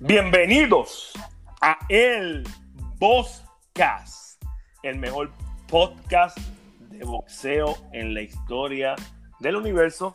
[0.00, 1.12] Bienvenidos
[1.62, 2.46] a El
[2.98, 4.44] Bosscast,
[4.82, 5.30] el mejor
[5.68, 6.36] podcast
[6.90, 8.94] de boxeo en la historia
[9.40, 10.12] del universo,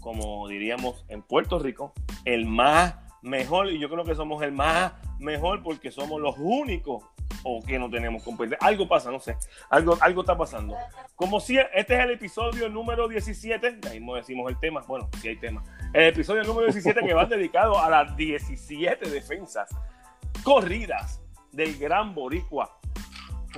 [0.00, 1.94] como diríamos en Puerto Rico,
[2.26, 7.02] el más mejor, y yo creo que somos el más mejor porque somos los únicos
[7.42, 8.58] o que no tenemos competencia.
[8.66, 9.38] Algo pasa, no sé.
[9.70, 10.76] Algo, algo está pasando.
[11.14, 15.28] Como si este es el episodio número 17, ya mismo decimos el tema, bueno, si
[15.28, 15.62] hay tema.
[15.92, 19.68] El episodio número 17 que va dedicado a las 17 defensas
[20.42, 21.20] corridas
[21.52, 22.78] del gran boricua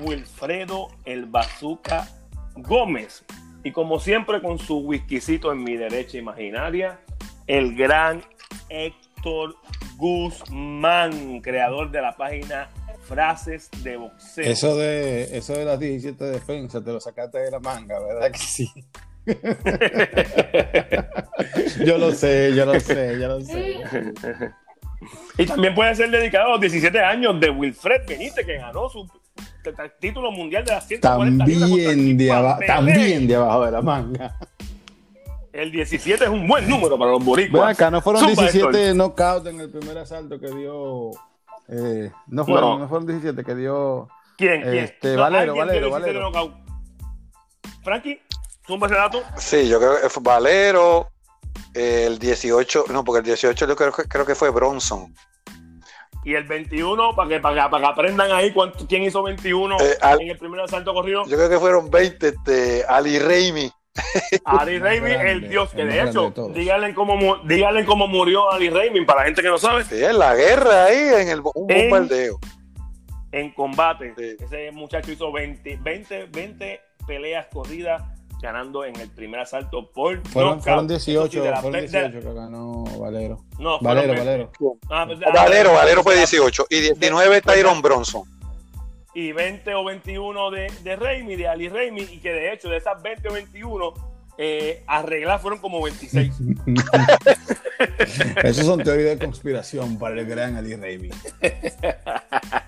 [0.00, 2.08] Wilfredo el Bazooka
[2.56, 3.24] Gómez.
[3.64, 7.00] Y como siempre con su whiskycito en mi derecha imaginaria,
[7.46, 8.22] el gran
[8.68, 9.56] Héctor
[9.96, 12.70] Guzmán, creador de la página
[13.08, 14.44] frases de boxeo.
[14.44, 18.38] Eso de, eso de las 17 defensas te lo sacaste de la manga, ¿verdad que
[18.38, 18.70] sí?
[21.84, 23.80] yo lo sé, yo lo sé, yo lo sé.
[25.38, 29.08] Y también puede ser dedicado a los 17 años de Wilfred Benítez, que ganó su
[30.00, 34.36] título mundial de las 140 también de, abajo, también de abajo de la manga.
[35.52, 37.74] El 17 es un buen número para los boricuas.
[37.74, 41.12] acá no fueron 17 knockouts en el primer asalto que dio
[41.68, 42.88] eh, no, fueron, no.
[42.88, 44.08] fueron 17 que dio.
[44.36, 44.62] ¿Quién?
[44.62, 46.32] Este, Valero, Valero, Valero.
[47.82, 48.20] Frankie,
[48.68, 49.22] ¿tú ese dato?
[49.38, 51.08] Sí, yo creo que fue Valero.
[51.74, 55.12] El 18, no, porque el 18 yo creo, creo que fue Bronson.
[56.24, 59.98] Y el 21, para que, para, para que aprendan ahí cuánto, quién hizo 21 eh,
[60.20, 61.24] en el primer asalto corrido.
[61.26, 63.70] Yo creo que fueron 20, este, Ali Raimi.
[64.44, 69.20] Ali Raimi, el dios, que de hecho, díganle cómo, díganle cómo murió Ali Raimi, para
[69.20, 69.84] la gente que no sabe.
[69.84, 72.38] Sí, en la guerra ahí, en el, un bombardeo.
[73.32, 74.14] En combate.
[74.38, 78.02] Ese muchacho hizo 20, 20, 20 peleas corridas
[78.40, 83.38] ganando en el primer asalto por fueron, fueron 18, fueron 18 que ganó Valero.
[83.58, 84.52] No, Valero, Valero.
[84.88, 88.22] Ah, pues, Valero, Valero fue 18 y 19 Tyron Bronson
[89.14, 92.76] y 20 o 21 de, de Raimi, de Ali Raimi, y que de hecho de
[92.76, 93.94] esas 20 o 21
[94.40, 96.32] eh, arregladas fueron como 26.
[98.44, 101.10] Esos son teorías de conspiración para el gran Ali Raimi.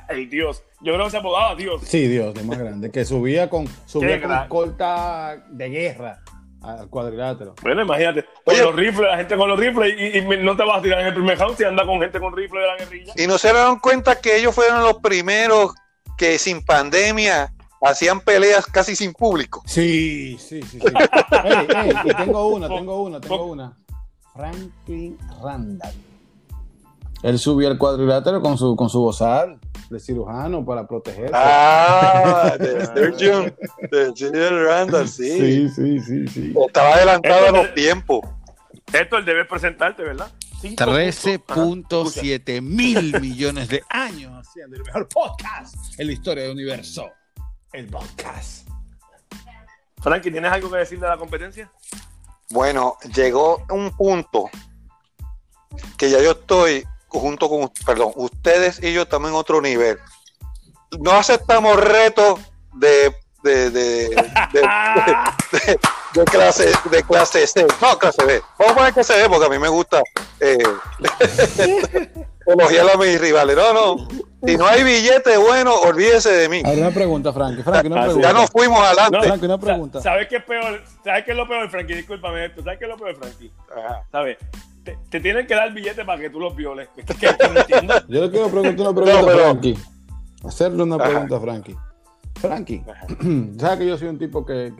[0.08, 0.64] el Dios.
[0.80, 1.82] Yo creo que se apodaba Dios.
[1.84, 2.90] Sí, Dios, de más grande.
[2.90, 6.20] Que subía con, subía con escolta de guerra
[6.60, 7.54] al cuadrilátero.
[7.62, 10.82] Bueno, imagínate, con los rifles, la gente con los rifles, y, no te vas a
[10.82, 13.12] tirar en el primer round si anda con gente con rifles de la guerrilla.
[13.16, 15.72] Y no se dieron cuenta que ellos fueron los primeros
[16.18, 19.62] que sin pandemia hacían peleas casi sin público.
[19.66, 20.78] Sí, sí, sí.
[20.80, 20.86] sí.
[22.04, 23.76] y tengo una, tengo una, tengo una.
[24.34, 25.92] Franklin Randall.
[27.22, 31.34] Él subió al cuadrilátero con su, con su bozal de cirujano para protegerse.
[31.34, 33.54] Ah, de Surgeon,
[33.90, 35.38] de Randall, sí.
[35.38, 36.54] Sí, sí, sí, sí.
[36.66, 38.20] Estaba adelantado en los tiempos.
[38.92, 40.30] Esto él debe presentarte, ¿verdad?
[40.62, 47.10] 13.7 mil millones de años haciendo el mejor podcast en la historia del universo.
[47.72, 48.68] El podcast.
[50.02, 51.70] Frankie, ¿tienes algo que decir de la competencia?
[52.50, 54.50] Bueno, llegó un punto
[55.96, 59.98] que ya yo estoy junto con, perdón, ustedes y yo también en otro nivel.
[60.98, 62.40] No aceptamos retos
[62.74, 64.08] de de, de,
[64.52, 64.60] de,
[66.14, 68.42] de, clase, de clase C, no, clase B.
[68.58, 70.02] Vamos a poner clase B porque a mí me gusta
[70.40, 70.58] eh,
[72.52, 73.56] a mis rivales.
[73.56, 74.08] No, no.
[74.46, 76.62] Si no hay billete bueno, olvídese de mí.
[76.64, 77.62] Hay una pregunta, Frankie.
[77.62, 78.28] Frankie una pregunta.
[78.28, 79.18] Ya nos fuimos adelante.
[79.20, 80.00] Frankie, una pregunta.
[80.00, 80.82] ¿Sabes qué es peor?
[81.04, 81.94] ¿Sabes qué es lo peor, Frankie?
[81.94, 82.62] Discúlpame esto.
[82.62, 83.52] ¿Sabes qué es lo peor, Frankie?
[84.10, 84.38] ¿Sabes?
[84.84, 86.88] Te, te, tienen que dar billete para que tú los violes.
[88.08, 89.78] Yo le quiero preguntar una pregunta a Frankie.
[90.42, 91.76] Hacerle una pregunta a Frankie.
[92.40, 92.82] Frankie,
[93.58, 94.72] sabes que yo soy un tipo que,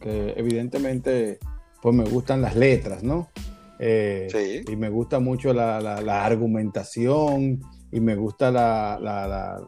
[0.00, 1.38] que, evidentemente
[1.82, 3.28] pues me gustan las letras, ¿no?
[3.78, 4.72] Eh, sí.
[4.72, 7.60] Y me gusta mucho la, la, argumentación
[7.92, 9.60] y me gusta la, la,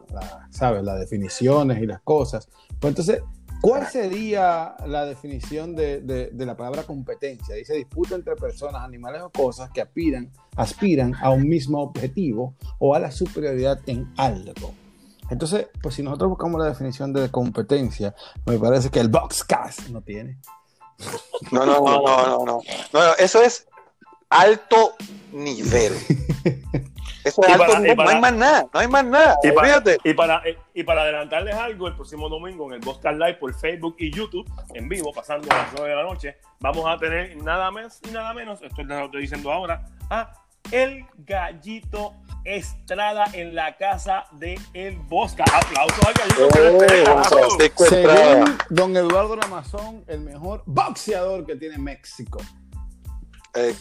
[0.49, 0.83] ¿sabes?
[0.83, 2.49] Las definiciones y las cosas.
[2.79, 3.23] Pues entonces,
[3.61, 7.55] ¿cuál sería la definición de, de, de, la palabra competencia?
[7.55, 12.93] Dice disputa entre personas, animales o cosas que aspiran, aspiran a un mismo objetivo o
[12.93, 14.73] a la superioridad en algo.
[15.31, 18.13] Entonces, pues si nosotros buscamos la definición de competencia,
[18.45, 20.37] me parece que el Boxcast no tiene.
[21.51, 22.61] No, no, no, no, no,
[22.93, 23.01] no.
[23.17, 23.65] eso es
[24.31, 24.95] alto
[25.31, 25.93] nivel.
[27.23, 27.97] Eso es alto nivel.
[27.97, 29.37] no hay más nada, no hay más nada.
[29.43, 30.41] Y para, y para,
[30.73, 34.49] y para, adelantarles algo, el próximo domingo en el Boxcast Live por Facebook y YouTube,
[34.73, 38.11] en vivo, pasando a las 9 de la noche, vamos a tener nada más y
[38.11, 40.33] nada menos, esto lo estoy diciendo ahora, a
[40.71, 42.13] el gallito
[42.43, 45.43] Estrada en la casa de El Bosca.
[45.43, 47.05] Aplausos al gallito.
[47.29, 52.39] Oh, Según don Eduardo Ramazón, el mejor boxeador que tiene México.
[53.53, 53.75] Eh,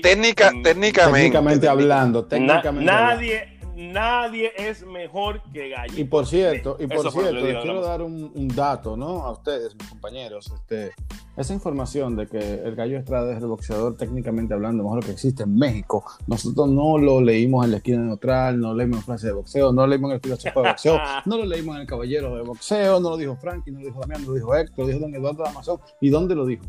[0.00, 1.68] técnica, técnicamente.
[1.68, 5.92] hablando, técnicamente nadie, nadie es mejor que Gallo.
[5.96, 9.24] Y por cierto, y por cierto, les quiero dar un, dato, ¿no?
[9.24, 10.92] A ustedes, mis compañeros, este,
[11.36, 15.42] esa información de que el Gallo Estrada es el boxeador técnicamente hablando mejor que existe
[15.42, 16.04] en México.
[16.28, 19.84] Nosotros no lo leímos en la esquina neutral, no leímos en frase de boxeo, no
[19.84, 23.10] leímos en el filósofo de boxeo, no lo leímos en el Caballero de Boxeo, no
[23.10, 25.42] lo dijo Frankie, no lo dijo Damián, no lo dijo Héctor, lo dijo Don Eduardo
[25.42, 25.80] de Amazon.
[26.00, 26.64] ¿Y dónde lo dijo?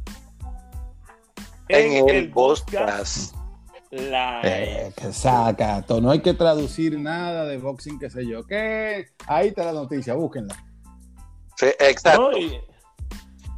[1.70, 3.36] En, el, podcast
[3.92, 4.42] la...
[4.44, 8.46] Eh, que saca, no hay que traducir nada de boxing, qué sé yo.
[8.46, 9.08] ¿Qué?
[9.28, 10.56] Ahí está la noticia, búsquenla.
[11.58, 12.32] Sí, exacto.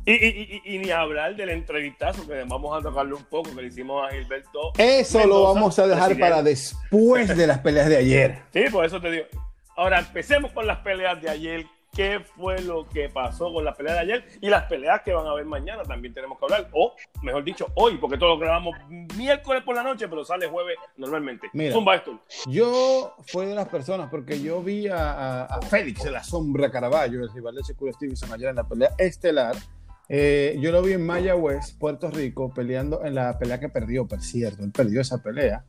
[0.05, 4.13] y, ni hablar del entrevistazo que vamos a tocarlo un poco que le hicimos a
[4.13, 4.73] Gilberto.
[4.77, 8.39] Eso lo vamos a dejar para después de las peleas de ayer.
[8.53, 9.25] Sí, por eso te digo.
[9.77, 11.65] Ahora empecemos con las peleas de ayer
[12.01, 15.27] qué fue lo que pasó con la pelea de ayer y las peleas que van
[15.27, 18.75] a haber mañana también tenemos que hablar, o mejor dicho, hoy, porque todo lo grabamos
[19.15, 21.49] miércoles por la noche, pero sale jueves normalmente.
[21.53, 21.75] Mira,
[22.47, 27.31] yo fui de las personas, porque yo vi a, Félix de la Sombra Caraballo, el
[27.31, 29.55] rival de Securo Stevenson ayer en la pelea estelar.
[30.09, 34.21] Eh, yo lo vi en Mayagüez, Puerto Rico, peleando en la pelea que perdió, por
[34.21, 35.65] cierto, él perdió esa pelea.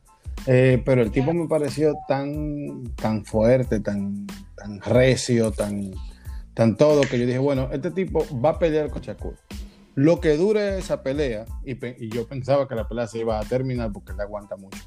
[0.47, 4.25] Eh, pero el tipo me pareció tan, tan fuerte, tan,
[4.55, 5.93] tan recio, tan,
[6.53, 9.35] tan todo, que yo dije, bueno, este tipo va a pelear con Shakur.
[9.95, 13.91] Lo que dure esa pelea, y, yo pensaba que la pelea se iba a terminar
[13.91, 14.81] porque le aguanta mucho,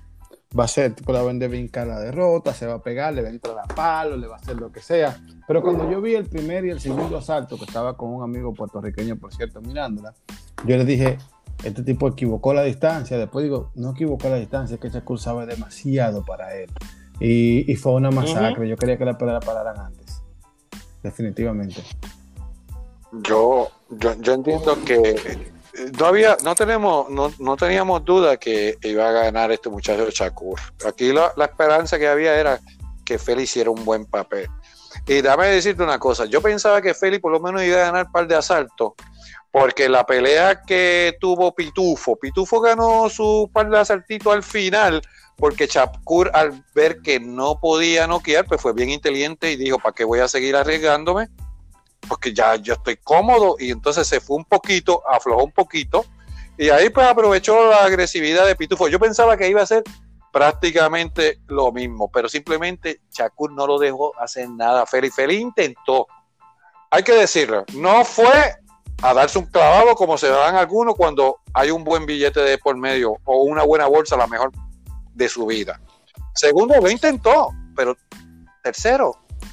[0.58, 3.28] va a ser, tipo, la vende vincar la derrota, se va a pegar, le va
[3.28, 5.16] a entrar a palo, le va a hacer lo que sea.
[5.46, 8.52] Pero cuando yo vi el primer y el segundo asalto, que estaba con un amigo
[8.54, 10.14] puertorriqueño, por cierto, mirándola,
[10.64, 11.18] yo le dije,
[11.62, 13.18] este tipo equivocó la distancia.
[13.18, 16.70] Después digo, no equivocó la distancia, es que Shakur sabe demasiado para él.
[17.20, 18.68] Y, fue una masacre.
[18.68, 20.05] Yo quería que la pelea pararan antes
[21.06, 21.82] definitivamente.
[23.22, 25.52] Yo, yo, entiendo que
[25.98, 30.58] no había, no tenemos, no, teníamos duda que iba a ganar este muchacho Shakur.
[30.84, 32.60] Aquí la, esperanza que había era
[33.04, 34.48] que Félix hiciera un buen papel.
[35.06, 38.06] Y dame decirte una cosa, yo pensaba que Félix por lo menos iba a ganar
[38.06, 38.94] un par de asaltos,
[39.58, 43.78] porque la pelea que tuvo Pitufo, Pitufo ganó su par de
[44.30, 45.00] al final,
[45.34, 49.94] porque Chapkur al ver que no podía noquear, pues fue bien inteligente y dijo, ¿para
[49.94, 51.30] qué voy a seguir arriesgándome?
[52.06, 56.04] Porque ya yo estoy cómodo y entonces se fue un poquito, aflojó un poquito
[56.58, 58.88] y ahí pues aprovechó la agresividad de Pitufo.
[58.88, 59.84] Yo pensaba que iba a ser
[60.34, 64.84] prácticamente lo mismo, pero simplemente Shakur no lo dejó hacer nada.
[64.84, 66.08] Feli Feli intentó,
[66.90, 68.54] hay que decirlo, no fue
[69.02, 72.76] a darse un clavado como se dan algunos cuando hay un buen billete de por
[72.76, 74.50] medio o una buena bolsa, a lo mejor
[75.14, 75.80] de su vida.
[76.34, 77.96] Segundo, lo intentó, pero
[78.62, 79.12] tercero,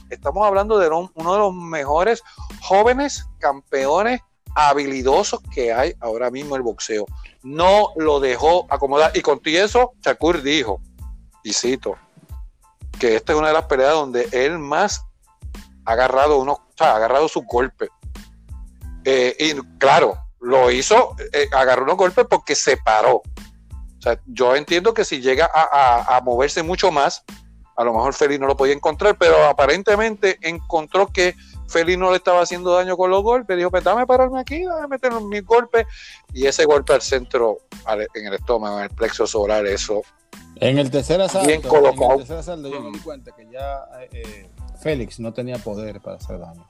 [0.10, 2.22] estamos hablando de uno de los mejores
[2.62, 4.22] jóvenes campeones
[4.56, 7.06] habilidosos que hay ahora mismo el boxeo.
[7.42, 9.12] No lo dejó acomodar.
[9.16, 10.82] Y con eso, Shakur dijo,
[11.44, 11.96] y cito,
[13.00, 15.06] que esta es una de las peleas donde él más
[15.86, 17.90] ha agarrado unos, ha agarrado sus golpes.
[19.06, 23.22] Eh, y claro, lo hizo, eh, agarró unos golpes porque se paró
[24.04, 27.24] sea, yo entiendo que si llega a, moverse mucho más,
[27.76, 31.36] a lo mejor Félix no lo podía encontrar, pero aparentemente encontró que
[31.68, 33.58] Félix no le estaba haciendo daño con los golpes.
[33.58, 35.88] Dijo, pues dame pararme aquí, dame meter mis golpes.
[36.34, 37.60] Y ese golpe al centro,
[38.14, 40.02] en el estómago, en el plexo solar, eso.
[40.58, 44.48] En el tercer asalto, en el tercer asalto yo me di cuenta que ya eh,
[44.80, 46.68] Félix no tenía poder para hacer daño.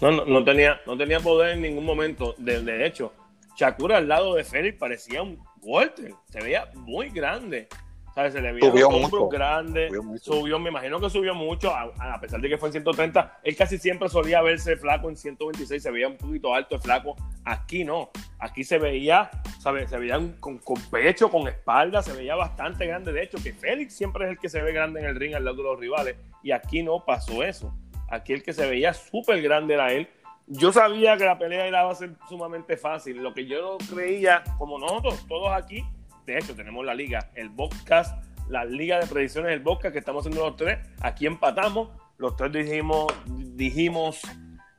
[0.00, 2.34] No, no, tenía, no tenía poder en ningún momento.
[2.38, 3.12] De, de hecho,
[3.56, 6.12] Shakur al lado de Félix parecía un Walter.
[6.28, 7.68] Se veía muy grande.
[8.16, 9.28] Se le veía subió mucho.
[9.28, 9.90] grande,
[10.22, 13.76] subió, me imagino que subió mucho, a, pesar de que fue en 130, él casi
[13.76, 18.08] siempre solía verse flaco en 126, se veía un poquito alto el flaco, aquí no,
[18.38, 19.90] aquí se veía, ¿sabes?
[19.90, 20.58] se veía con,
[20.90, 24.48] pecho, con espalda, se veía bastante grande, de hecho que Félix siempre es el que
[24.48, 27.42] se ve grande en el ring al lado de los rivales, y aquí no pasó
[27.42, 27.74] eso,
[28.08, 30.08] aquí el que se veía súper grande era él,
[30.46, 33.22] yo sabía que la pelea iba a ser sumamente fácil.
[33.22, 35.84] Lo que yo no creía, como nosotros, todos aquí,
[36.24, 40.26] de hecho, tenemos la liga, el podcast, la liga de predicciones del podcast que estamos
[40.26, 40.78] haciendo los tres.
[41.00, 41.90] Aquí empatamos.
[42.18, 44.20] Los tres dijimos, dijimos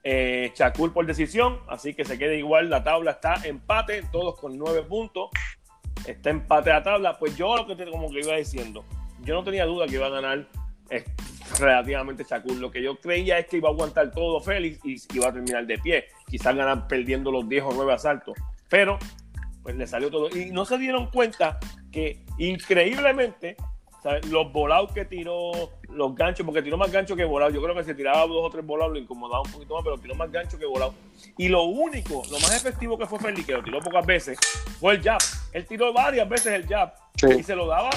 [0.04, 2.70] eh, Chacul por decisión, así que se queda igual.
[2.70, 5.30] La tabla está empate, todos con nueve puntos.
[6.06, 7.18] Está empate la tabla.
[7.18, 8.84] Pues yo lo que como que iba diciendo,
[9.22, 10.48] yo no tenía duda que iba a ganar
[11.60, 12.58] relativamente Shakur.
[12.58, 15.66] Lo que yo creía es que iba a aguantar todo Félix y iba a terminar
[15.66, 16.06] de pie.
[16.28, 18.38] Quizás ganar perdiendo los 10 o 9 asaltos.
[18.70, 19.00] Pero,
[19.64, 20.30] pues le salió todo.
[20.36, 21.60] Y no se dieron cuenta
[21.92, 23.58] que increíblemente
[24.30, 25.52] Los volados que tiró,
[25.90, 27.52] los ganchos, porque tiró más gancho que volado.
[27.52, 29.98] Yo creo que si tiraba dos o tres volados lo incomodaba un poquito más, pero
[29.98, 30.94] tiró más gancho que volado.
[31.38, 34.38] Y lo único, lo más efectivo que fue Félix, que lo tiró pocas veces,
[34.80, 35.20] fue el jab.
[35.52, 36.94] Él tiró varias veces el jab
[37.38, 37.90] y se lo daba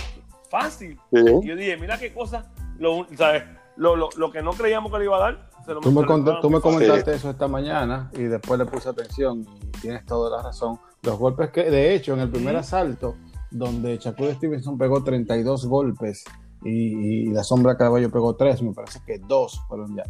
[0.50, 0.98] fácil.
[1.12, 3.44] Y yo dije, mira qué cosa, lo, ¿sabes?
[3.76, 5.50] Lo, lo, lo, que no creíamos que le iba a dar.
[5.64, 6.04] Se lo tú, me,
[6.40, 10.42] tú me, comentaste eso esta mañana y después le puse atención y tienes toda la
[10.42, 10.80] razón.
[11.02, 13.16] Los golpes que, de hecho, en el primer asalto,
[13.50, 16.24] donde Shakur Stevenson pegó 32 golpes
[16.64, 20.04] y, la sombra Caballo pegó 3, me parece que dos fueron ya.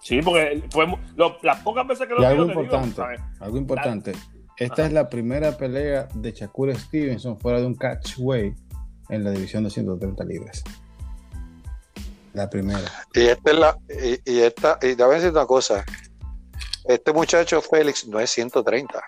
[0.00, 0.86] Sí, porque fue
[1.42, 3.02] las pocas veces que lo y algo importante,
[3.40, 4.12] algo importante.
[4.56, 8.54] Esta es la primera pelea de Shakur Stevenson fuera de un catchway
[9.14, 10.62] en la división de 130 libras.
[12.32, 12.80] La primera.
[13.14, 15.84] Y esta es la, y, y esta, y decir una cosa.
[16.84, 19.02] Este muchacho Félix no es 130.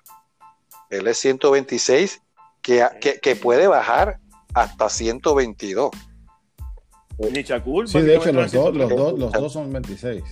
[0.91, 2.23] Él es 126,
[2.63, 4.19] que, que, puede bajar
[4.55, 5.91] hasta 122.
[7.19, 7.89] Ni Shakur.
[7.89, 10.23] Sí, de hecho, los, dos, los, dos, los dos son 26.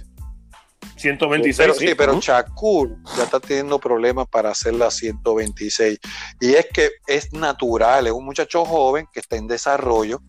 [0.97, 1.57] 126.
[1.57, 5.99] Pero, sí, pero Shakur ya está teniendo problemas para hacer la 126.
[6.41, 10.23] Y es que es natural, es un muchacho joven que está en desarrollo.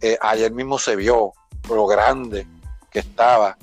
[0.00, 1.32] Eh, ayer mismo se vio
[1.68, 2.46] lo grande
[2.90, 3.56] que estaba.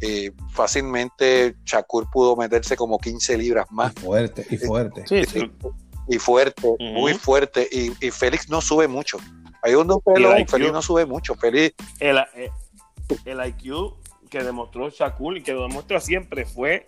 [0.00, 3.92] Eh, fácilmente Shakur pudo meterse como 15 libras más.
[3.96, 5.04] Y fuerte, y fuerte.
[6.08, 7.68] Y, fuerte, muy fuerte.
[7.70, 9.18] Y, Félix no sube mucho.
[9.62, 11.36] Hay un pelo, Félix no sube mucho.
[11.36, 11.76] Félix.
[12.00, 12.50] El, eh,
[13.24, 13.94] el, IQ
[14.32, 16.86] que demostró Shakur y que lo demuestra siempre fue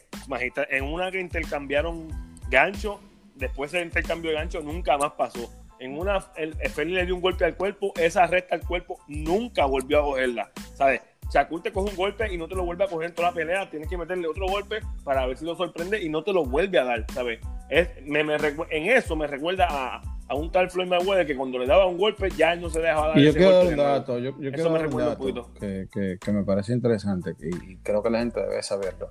[0.71, 2.09] En una que intercambiaron
[2.49, 3.01] gancho,
[3.35, 5.53] después del intercambio de gancho nunca más pasó.
[5.79, 9.67] En una, el, Félix le dio un golpe al cuerpo, esa recta al cuerpo nunca
[9.67, 10.51] volvió a cogerla.
[10.75, 11.03] ¿Sabes?
[11.33, 13.35] Shakur te coge un golpe y no te lo vuelve a coger en toda la
[13.35, 16.47] pelea, tienes que meterle otro golpe para ver si lo sorprende y no te lo
[16.47, 17.41] vuelve a dar, ¿sabes?
[17.69, 21.67] Es, me, en eso me recuerda a, a un tal Floyd Mayweather que cuando le
[21.67, 23.19] daba un golpe ya él no se dejaba dar.
[23.19, 26.33] Y yo quiero dar un dato, yo, yo quiero dar un dato que, que, que,
[26.33, 29.11] me parece interesante y, creo que la gente debe saberlo.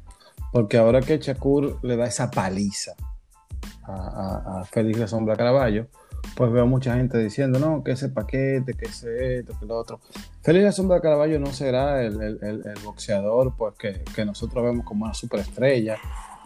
[0.51, 2.93] Porque ahora que Shakur le da esa paliza
[3.83, 5.87] a, a, a Félix de Sombra Caraballo,
[6.35, 9.99] pues veo mucha gente diciendo, no, que ese paquete, que ese esto, que lo otro.
[10.41, 15.05] Félix Sombra Caraballo no será el, el, el, boxeador pues, que, que, nosotros vemos como
[15.05, 15.97] una superestrella.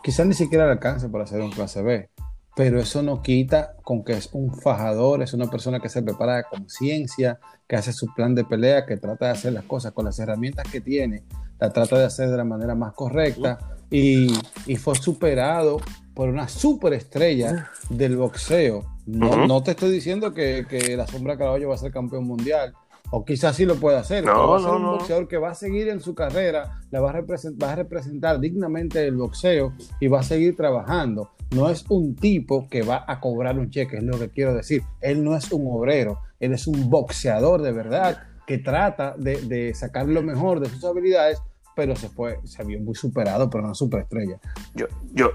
[0.03, 2.09] Quizás ni siquiera le alcance para hacer un clase B,
[2.57, 6.41] pero eso no quita con que es un fajador, es una persona que se prepara
[6.41, 10.05] con ciencia, que hace su plan de pelea, que trata de hacer las cosas con
[10.05, 11.21] las herramientas que tiene,
[11.59, 13.59] la trata de hacer de la manera más correcta
[13.91, 14.33] y,
[14.65, 15.79] y fue superado
[16.15, 18.83] por una superestrella del boxeo.
[19.05, 22.73] No, no te estoy diciendo que, que, la sombra Caballo va a ser campeón mundial,
[23.11, 25.55] o quizás sí lo pueda hacer, no, va a ser un boxeador que va a
[25.55, 30.21] seguir en su carrera, la va a, va a representar dignamente el boxeo y va
[30.21, 31.29] a seguir trabajando.
[31.51, 34.83] No es un tipo que va a cobrar un cheque, es lo que quiero decir.
[35.01, 39.73] Él no es un obrero, él es un boxeador de verdad que trata de, de
[39.73, 41.41] sacar lo mejor de sus habilidades,
[41.75, 44.39] pero se fue, se vio muy superado por una superestrella.
[44.73, 45.31] Yo, yo,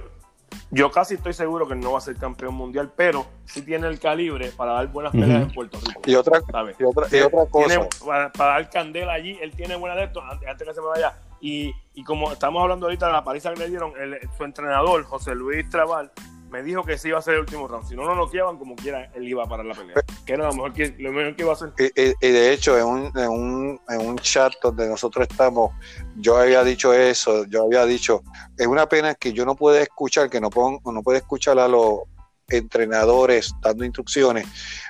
[0.70, 3.98] yo casi estoy seguro que no va a ser campeón mundial, pero sí tiene el
[3.98, 6.00] calibre para dar buenas peleas en Puerto Rico.
[6.06, 6.40] Y otra,
[6.78, 7.88] y otra, y otra cosa.
[8.04, 11.14] para, dar candela allí, él tiene buena de esto antes, antes que se me vaya.
[11.44, 15.02] Y, y, como estamos hablando ahorita de la paliza que le dieron, el, su entrenador,
[15.02, 16.12] José Luis Trabal,
[16.52, 17.88] me dijo que sí iba a ser el último round.
[17.88, 19.96] Si no lo noqueaban como quiera, él iba a parar la pelea.
[20.24, 21.72] Que era lo mejor que, lo mejor que iba a hacer.
[21.76, 25.72] Y, de hecho, en un, en, un, en un chat donde nosotros estamos,
[26.14, 28.22] yo había dicho eso, yo había dicho,
[28.56, 31.66] es una pena que yo no pueda escuchar, que no, pongo, no puedo escuchar a
[31.66, 32.02] los
[32.48, 34.46] entrenadores dando instrucciones,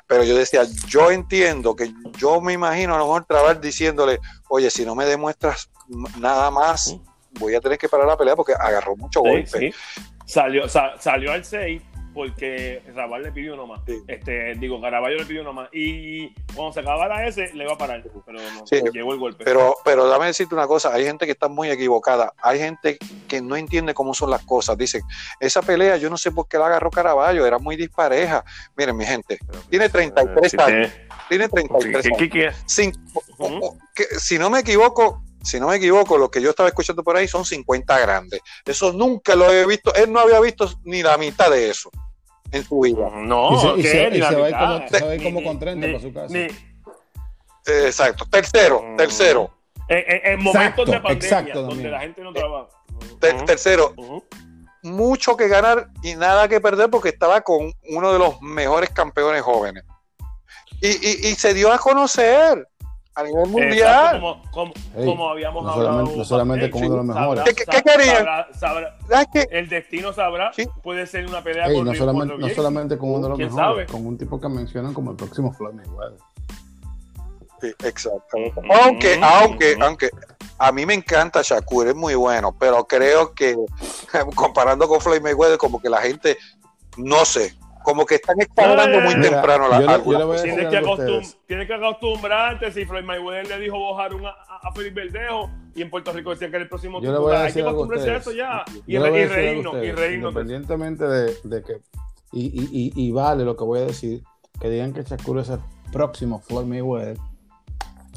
[0.07, 4.19] pero yo decía, yo entiendo que yo me imagino a lo mejor trabar diciéndole,
[4.49, 5.71] oye, si no me demuestras
[6.19, 6.97] nada más,
[7.39, 9.75] voy a tener que parar la pelea porque agarró mucho golpe.
[10.27, 11.83] Salió, salió al 6
[12.15, 13.81] porque Raval le pidió uno más.
[14.07, 15.69] Este, digo, Caraballo le pidió uno más.
[15.73, 18.03] Y cuando se acabara ese, le iba a parar.
[18.27, 19.45] Pero no, llegó el golpe.
[19.45, 22.33] Pero, pero dame decirte una cosa, hay gente que está muy equivocada.
[22.43, 24.77] Hay gente que no entiende cómo son las cosas.
[24.77, 25.03] Dicen,
[25.41, 28.45] esa pelea yo no sé por qué la agarró Caraballo, era muy dispareja.
[28.77, 29.39] Miren, mi gente,
[29.71, 30.93] tiene 33 años.
[31.29, 32.07] Tiene 33
[32.79, 32.93] años.
[34.19, 37.29] si no me equivoco, si no me equivoco, lo que yo estaba escuchando por ahí
[37.29, 38.41] son 50 grandes.
[38.65, 39.95] Eso nunca lo había visto.
[39.95, 41.91] Él no había visto ni la mitad de eso
[42.53, 43.11] en su vida.
[43.15, 46.37] No, y se, va a ir como, con 30 para su casa.
[47.67, 48.27] exacto.
[48.27, 48.97] Tercero, mm.
[48.97, 49.51] tercero.
[49.89, 52.69] En, momentos de pandemia, donde la gente no trabaja.
[53.47, 53.95] tercero,
[54.83, 59.43] mucho que ganar y nada que perder porque estaba con uno de los mejores campeones
[59.43, 59.85] jóvenes.
[60.81, 62.67] Y, y, y se dio a conocer
[63.15, 64.21] a nivel mundial.
[64.21, 64.73] Como, como,
[65.05, 65.91] como, habíamos no hablado.
[65.93, 67.45] Solamente, no solamente como uno de los mejores.
[67.45, 68.27] ¿Qué, qué querían?
[68.55, 68.97] Sabrá,
[69.33, 70.53] que, el destino sabrá.
[70.53, 70.69] ¿Sí?
[70.83, 73.55] Puede ser una pelea Ey, con no, solamente, no solamente con uno de los ¿Quién
[73.55, 73.87] mejores, sabe?
[73.87, 76.19] con un tipo que mencionan como el próximo Floyd Mayweather.
[77.61, 78.61] Sí, exactamente.
[78.83, 80.11] Aunque, aunque, aunque
[80.59, 83.57] a mí me encanta Shakur, es muy bueno, pero creo que
[84.35, 86.39] comparando con Floyd Mayweather, como que la gente,
[86.97, 91.39] no sé, como que están escalando muy Mira, temprano la Tienes que, algo acostum ustedes.
[91.47, 92.73] tienes que acostumbrarte.
[92.73, 96.49] Si Floyd Mayweather le dijo bojar un a, Felipe Verdejo y en Puerto Rico decía
[96.49, 98.17] que era el próximo Yo le voy a Hay que decir algo a acostumbrarse a
[98.17, 98.65] eso ya.
[98.87, 100.11] Y, reírnos, y eso.
[100.11, 101.73] Independientemente de, de que,
[102.33, 104.23] y, y, y, y vale lo que voy a decir,
[104.61, 105.61] que digan que Shakur es el
[105.93, 107.19] próximo Floyd Mayweather.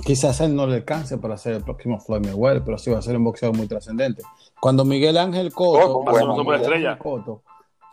[0.05, 2.99] Quizás a él no le alcance para ser el próximo Floyd Mayweather, pero sí va
[2.99, 4.23] a ser un boxeador muy trascendente.
[4.59, 6.73] Cuando Miguel Ángel Coto, Oh, bueno, Miguel.
[6.73, 7.43] Ángel Cotto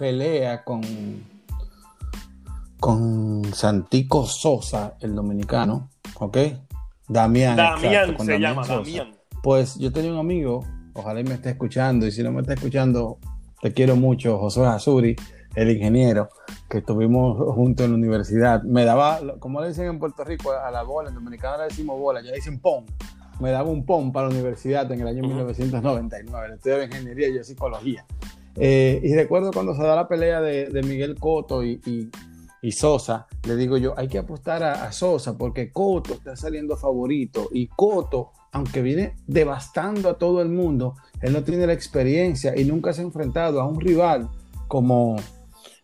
[0.02, 0.80] pelea con,
[2.82, 6.36] con Santico Sosa, el dominicano, ¿ok?
[7.08, 8.74] Damián, Damián exacto, se Damián llama, Sosa.
[8.80, 9.12] Damián.
[9.40, 12.54] Pues yo tenía un amigo, ojalá y me esté escuchando, y si no me está
[12.54, 13.18] escuchando,
[13.60, 15.14] te quiero mucho, José Azuri,
[15.54, 16.28] el ingeniero,
[16.68, 18.64] que estuvimos juntos en la universidad.
[18.64, 22.00] Me daba, como le dicen en Puerto Rico, a la bola, en Dominicana le decimos
[22.00, 22.84] bola, ya dicen pom.
[23.38, 25.28] Me daba un pom para la universidad en el año Ujú.
[25.28, 28.04] 1999, el estudio de ingeniería y yo psicología.
[28.56, 32.10] Eh, y recuerdo cuando se da la pelea de, de Miguel Coto y, y-
[32.62, 36.76] y Sosa, le digo yo, hay que apostar a, a Sosa porque Coto está saliendo
[36.76, 42.57] favorito y Coto, aunque viene devastando a todo el mundo, él no tiene la experiencia
[42.59, 44.31] y nunca se ha enfrentado a un rival
[44.69, 45.16] como,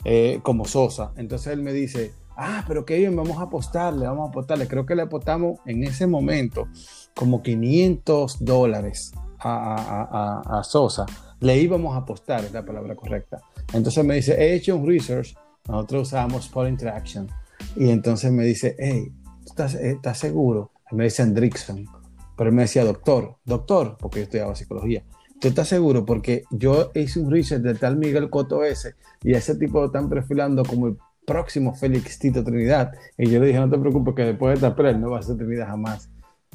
[0.05, 1.13] eh, como Sosa.
[1.17, 4.69] Entonces él me dice, ah, pero qué bien, vamos a apostarle, vamos a apostarle.
[4.69, 6.69] Creo que le apostamos en ese momento
[7.17, 11.07] como 500 dólares a, a- a- Sosa.
[11.41, 13.41] Le íbamos a apostar, es la palabra correcta.
[13.73, 15.35] Entonces me dice, he hecho un research,
[15.69, 17.29] nosotros usamos Sport Interaction.
[17.77, 19.13] Y entonces me dice, hey,
[19.45, 20.71] ¿estás, eh, ¿estás seguro?
[20.91, 21.87] Y me dice Hendrickson.
[22.37, 25.03] Pero él me decía, doctor, doctor, porque yo estudiaba psicología.
[25.41, 26.05] ¿Tú estás seguro?
[26.05, 29.87] Porque yo hice un research del tal Miguel Coto ese y a ese tipo lo
[29.87, 30.97] están perfilando como el
[31.27, 32.93] próximo Félix Tito Trinidad.
[33.17, 35.23] Y yo le dije, no te preocupes, que después de esta pelea no va a
[35.23, 36.11] ser Trinidad jamás.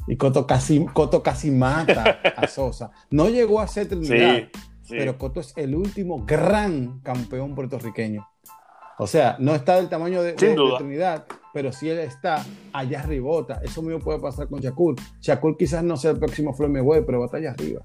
[0.06, 2.90] Y Coto casi, Coto casi mata a Sosa.
[3.10, 4.48] No llegó a ser Trinidad, Sí,
[4.82, 4.94] sí.
[4.98, 8.26] pero Coto es el último gran campeón puertorriqueño.
[8.98, 10.76] O sea, no está del tamaño de, de- de.
[10.78, 13.60] Trinidad, pero si él está allá arribota.
[13.62, 14.96] Eso mismo puede pasar con Shakur.
[15.20, 17.82] Shakur quizás no sea el próximo Floyd Mayweather, pero va a estar allá arriba.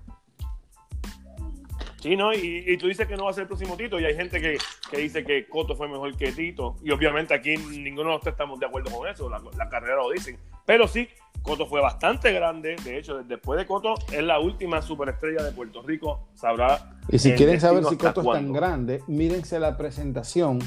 [2.01, 2.31] Sí, ¿no?
[2.34, 4.39] Y, y tú dices que no va a ser el próximo Tito, y hay gente
[4.39, 4.57] que,
[4.89, 8.57] que dice que Coto fue mejor que Tito, y obviamente aquí ninguno de nosotros estamos
[8.60, 10.38] de acuerdo con eso, la, la carrera lo dicen.
[10.65, 11.10] Pero sí,
[11.41, 15.81] Coto fue bastante grande, de hecho, después de Coto es la última superestrella de Puerto
[15.81, 16.97] Rico, sabrá.
[17.10, 20.60] Y si quieren saber si Coto es tan grande, mírense la presentación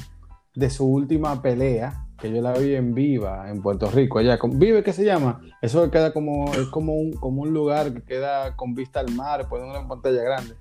[0.55, 4.37] de su última pelea, que yo la vi en Viva, en Puerto Rico, allá.
[4.37, 5.41] con- ¿Vive qué se llama?
[5.61, 9.11] Eso que queda como, es como un, como un lugar que queda con vista al
[9.13, 10.55] mar, pues una pantalla grande.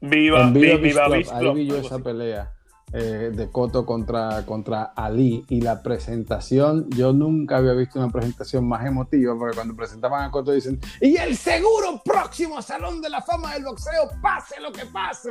[0.00, 2.04] Viva, en Viva, viva, Club, ahí vi yo esa así.
[2.04, 2.52] pelea
[2.92, 8.68] eh, de Coto contra, contra Ali y la presentación, yo nunca había visto una presentación
[8.68, 13.22] más emotiva porque cuando presentaban a Coto dicen y el seguro próximo Salón de la
[13.22, 15.30] Fama del Boxeo, pase lo que pase.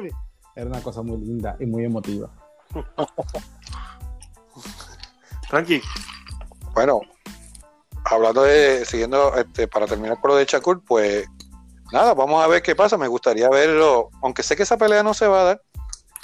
[0.55, 2.31] Era una cosa muy linda y muy emotiva.
[5.49, 5.81] Tranqui.
[6.73, 7.01] Bueno,
[8.05, 11.27] hablando de, siguiendo, este, para terminar con lo de Shakur, pues
[11.91, 12.97] nada, vamos a ver qué pasa.
[12.97, 15.61] Me gustaría verlo, aunque sé que esa pelea no se va a dar,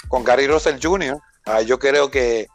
[0.08, 1.18] con Gary Russell Jr.
[1.46, 2.48] Ah, yo creo que, eh,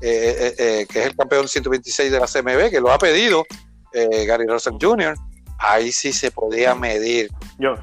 [0.00, 3.44] eh, eh, que es el campeón 126 de la CMB, que lo ha pedido
[3.92, 5.14] eh, Gary Russell Jr.
[5.58, 7.76] Ahí sí se podía medir, Yo,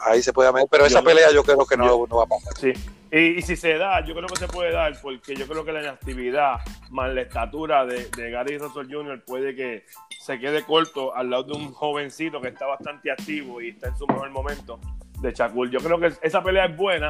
[0.00, 2.26] ahí se podía medir, pero esa pelea yo creo que no, yo- no va a
[2.26, 2.54] pasar.
[2.56, 2.72] Sí.
[3.12, 5.70] Y, y si se da, yo creo que se puede dar, porque yo creo que
[5.72, 6.56] la inactividad
[6.90, 9.22] más la estatura de, de Gary Russell Jr.
[9.24, 9.84] puede que
[10.20, 13.96] se quede corto al lado de un jovencito que está bastante activo y está en
[13.96, 14.80] su mejor momento
[15.20, 15.70] de Shakur.
[15.70, 17.08] Yo creo que esa pelea es buena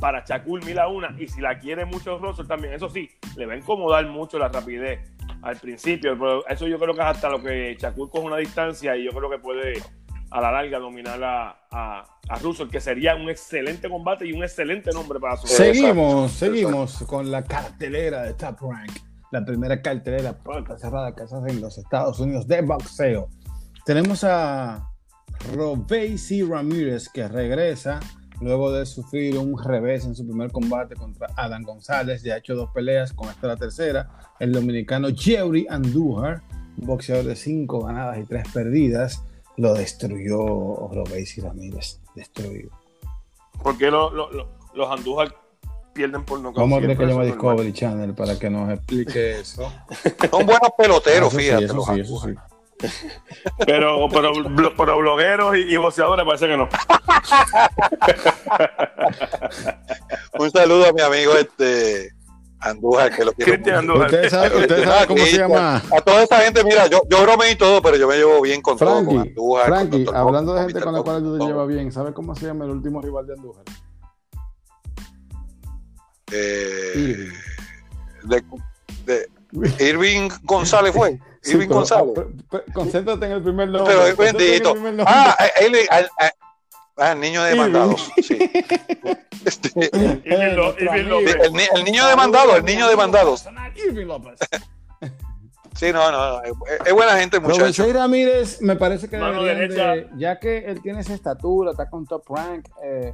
[0.00, 3.46] para Shakur mil a una, y si la quiere mucho Russell también, eso sí, le
[3.46, 5.00] va a incomodar mucho la rapidez
[5.42, 8.96] al principio, pero eso yo creo que es hasta lo que Shakur coge una distancia
[8.96, 9.74] y yo creo que puede
[10.30, 14.42] a la larga dominar a, a, a Russell, que sería un excelente combate y un
[14.42, 15.46] excelente nombre para su.
[15.46, 16.46] Seguimos, exacto.
[16.46, 18.92] seguimos con la cartelera de Top Rank,
[19.30, 23.28] la primera cartelera puerta cerrada que se hace en los Estados Unidos de boxeo.
[23.84, 24.90] Tenemos a
[25.54, 26.16] Robey
[26.48, 28.00] Ramírez que regresa
[28.40, 32.22] luego de sufrir un revés en su primer combate contra Adam González.
[32.22, 34.08] Ya ha hecho dos peleas, con esta la tercera.
[34.38, 36.42] El dominicano Jerry Andújar,
[36.76, 39.24] un boxeador de cinco ganadas y tres perdidas,
[39.56, 40.36] lo destruyó
[40.92, 42.00] Robey Ramírez.
[42.14, 42.70] Destruido.
[43.62, 45.34] ¿Por qué lo- lo- lo- los Andújar
[45.92, 47.26] pierden por no Vamos a tener que llamar a.
[47.26, 49.72] Discovery Channel para que nos explique eso.
[50.30, 51.64] Son buenos peloteros, Eso sí, fíjate.
[51.64, 52.34] eso los sí, eso sí.
[53.64, 54.32] Pero, pero,
[54.76, 56.68] pero blogueros y, y boxeadores parece que no.
[60.38, 62.10] Un saludo a mi amigo este
[62.70, 63.78] Andújar, que lo quiero.
[63.78, 64.06] Andújar.
[64.06, 65.76] Ustedes saben, ustedes saben cómo se llama.
[65.76, 68.60] A toda esta gente, mira, yo, yo bromeo y todo, pero yo me llevo bien
[68.62, 69.64] con todo, con Frankie, Andújar.
[69.68, 70.16] con Frankie, Dr.
[70.16, 71.48] hablando de gente con la cual tú te todo.
[71.48, 73.64] llevas bien, ¿sabes cómo se llama el último rival de Andújar?
[76.32, 77.30] Eh, Irving.
[78.24, 78.44] de,
[79.04, 81.20] de- Irving González fue.
[81.40, 82.08] Sí, Irving pero, González.
[82.08, 83.94] ah, pero- pero concéntrate en el primer nombre.
[83.94, 85.04] Pero es concéntrate en el bendito.
[85.06, 85.86] Ah, eh, Irving,
[86.96, 87.96] ah, el niño demandado.
[88.22, 88.38] Sí.
[89.46, 89.70] Este,
[90.24, 90.58] el,
[91.76, 93.36] el niño demandado, el niño demandado.
[95.76, 96.52] Sí, no, no, es,
[96.86, 97.60] es buena gente, muchacho.
[97.60, 102.06] Robinson Ramírez, me parece que deberían de, ya que él tiene esa estatura, está con
[102.06, 103.12] top rank, eh,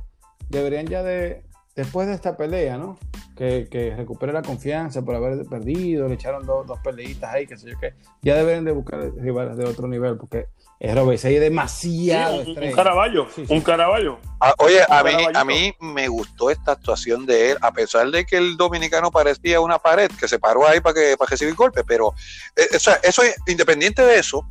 [0.49, 1.42] deberían ya de,
[1.75, 2.99] después de esta pelea, ¿no?
[3.37, 7.57] Que, que recupere la confianza por haber perdido, le echaron dos, dos peleitas ahí, qué
[7.57, 10.47] sé yo qué, ya deberían de buscar rivales de otro nivel, porque
[10.79, 13.53] es Robinson es demasiado Sí, un, un caraballo, Sí, sí.
[13.55, 14.18] un caraballo.
[14.38, 18.27] Ah, Oye, a mí, a mí me gustó esta actuación de él, a pesar de
[18.27, 21.85] que el dominicano parecía una pared que se paró ahí para que para recibir golpes,
[21.87, 22.12] pero
[22.55, 24.47] eh, o sea, eso es- independiente de eso,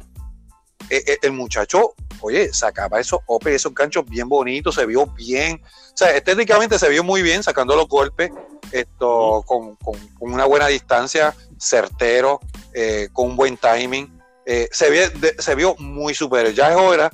[0.89, 5.61] eh, eh, el muchacho, oye, sacaba esos opes, esos ganchos bien bonitos, se vio bien,
[5.63, 8.31] o sea, estéticamente se vio muy bien sacando los golpes,
[8.71, 12.39] esto con, con- con una buena distancia, certero,
[12.73, 16.53] eh, con un buen timing, eh, se, vio, de- se vio muy superior.
[16.53, 17.09] Ya es hora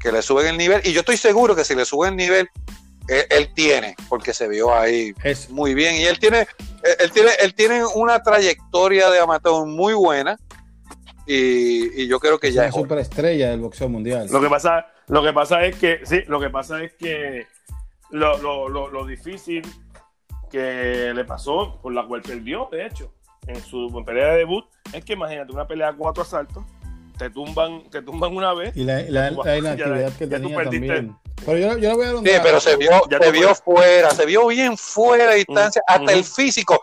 [0.00, 0.80] que le suben el nivel.
[0.84, 2.48] Y yo estoy seguro que si le suben el nivel,
[3.08, 5.96] él, él tiene, porque se vio ahí Es, muy bien.
[5.96, 6.40] Y él tiene,
[6.82, 10.38] él, él tiene, él tiene una trayectoria de amateur muy buena.
[11.26, 14.26] Y, y yo creo que es ya una es superestrella del boxeo mundial.
[14.30, 17.46] Lo que pasa, lo que pasa es que, sí, lo que pasa es que
[18.10, 19.62] lo, lo, lo, lo difícil
[20.52, 23.12] que le pasó, por la cual perdió, de hecho,
[23.46, 26.62] en su pelea de debut, es que imagínate una pelea a cuatro asaltos,
[27.18, 28.76] te tumban, te tumban una vez.
[28.76, 30.86] Y la, la- la inactividad que ya tú tenía perdiste.
[30.86, 31.16] también.
[31.44, 33.74] Pero yo, yo voy a Sí, pero se vio, Ya se vio fue.
[33.76, 36.80] fuera, se vio bien fuera de distancia, Mm, hasta el físico.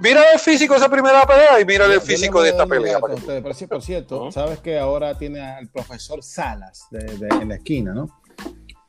[0.00, 2.98] Mira el físico de esa primera pelea y mira el físico de esta pelea.
[3.00, 7.28] para ustedes, Pero sí, por cierto, sabes que ahora tiene al profesor Salas de, de-
[7.42, 8.17] en la esquina, ¿no?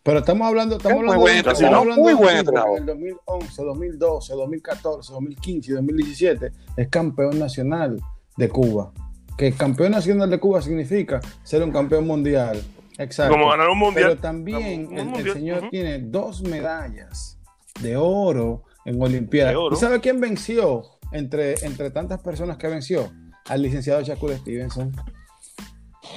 [0.09, 2.77] Pero estamos hablando, estamos Muy hablando, buen estamos hablando muy buen entrenador.
[2.77, 8.01] En el 2011, 2012, 2014, 2015 y 2017 es campeón nacional
[8.35, 8.91] de Cuba.
[9.37, 12.59] Que campeón nacional de Cuba significa ser un campeón mundial.
[12.97, 13.33] Exacto.
[13.33, 14.09] Como ganar un mundial.
[14.09, 17.37] Pero también Un el, el mundial, señor tiene dos medallas
[17.79, 19.51] de oro en Olimpiadas.
[19.51, 19.75] De oro.
[19.75, 23.11] ¿Y sabe quién venció entre, entre tantas personas que venció?
[23.45, 24.91] Al licenciado Shakur Stevenson.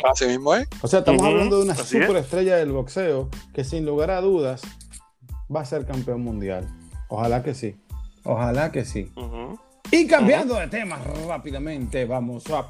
[0.05, 0.69] Así mismo es.
[0.81, 2.05] O sea, estamos hablando de una así es.
[2.05, 4.63] superestrella del boxeo que sin lugar a dudas
[5.55, 6.69] va a ser campeón mundial.
[7.09, 7.77] Ojalá que sí.
[8.25, 9.13] Ojalá que sí.
[9.91, 12.67] Y cambiando de tema rápidamente, vamos a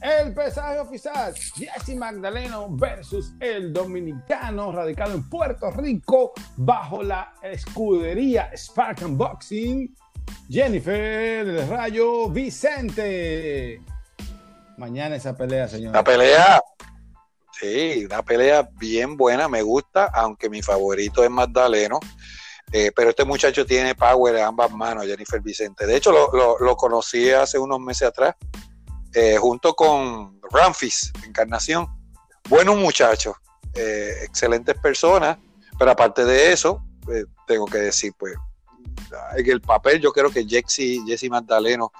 [0.00, 1.34] el pesaje oficial.
[1.34, 9.94] Jesse Magdaleno versus el dominicano radicado en Puerto Rico bajo la escudería Spartan Boxing.
[10.48, 13.82] Jennifer del Rayo Vicente.
[14.80, 15.90] Mañana esa pelea, señor.
[15.90, 16.58] Una pelea,
[17.52, 22.00] sí, una pelea bien buena, me gusta, aunque mi favorito es Magdaleno.
[22.72, 25.86] Eh, pero este muchacho tiene power en ambas manos, Jennifer Vicente.
[25.86, 28.36] De hecho, lo, conocí hace unos meses atrás,
[29.12, 31.86] eh, junto con Ramfis, Encarnación.
[32.48, 33.34] Buenos muchachos,
[33.74, 35.36] eh, excelentes personas,
[35.78, 36.82] pero aparte de eso,
[37.46, 38.34] tengo que decir, pues,
[39.36, 41.92] en el papel yo creo que Jesse, Jesse Magdaleno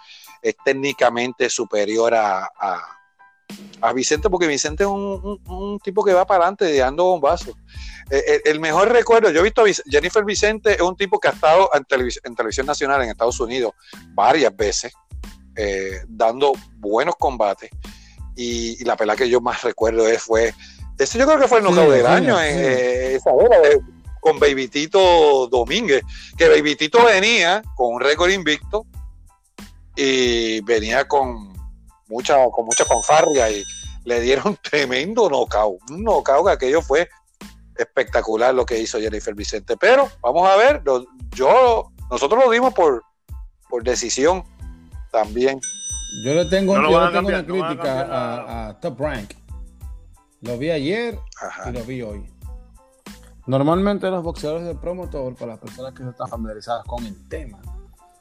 [0.42, 2.96] es técnicamente superior a, a-
[3.83, 7.55] a Vicente, porque Vicente es un, un- un tipo que va para adelante dando bombazos.
[8.11, 11.29] Eh, eh, el mejor recuerdo, yo he visto a Jennifer Vicente, es un tipo que
[11.29, 13.72] ha estado en, televis- en televisión nacional en Estados Unidos
[14.11, 14.92] varias veces,
[15.57, 17.70] eh, dando buenos combates.
[18.37, 20.55] Y, y la pelea que yo más recuerdo es, fue,
[20.98, 22.61] ese yo creo que fue el Sí, knockout del sí, año, en, sí.
[22.62, 23.81] eh, esa era de-
[24.20, 26.03] con Baby Tito Domínguez,
[26.37, 28.85] que Baby Tito venía con un récord invicto
[30.02, 31.52] y venía con
[32.08, 33.62] mucha, con mucha fanfarria y
[34.04, 35.90] le dieron tremendo knockout.
[35.90, 37.08] Un knockout que aquello fue
[37.76, 39.76] espectacular lo que hizo Jennifer Vicente.
[39.76, 43.02] Pero vamos a ver, lo- yo, nosotros lo dimos por,
[43.68, 44.42] por decisión
[45.12, 45.60] también.
[46.24, 49.34] Yo le tengo, No yo le tengo una no a crítica a, Top Rank.
[50.40, 51.68] Lo vi ayer Ajá.
[51.70, 52.26] y lo vi hoy.
[53.46, 57.60] Normalmente los boxeadores de promotor, para las personas que no están familiarizadas con el tema,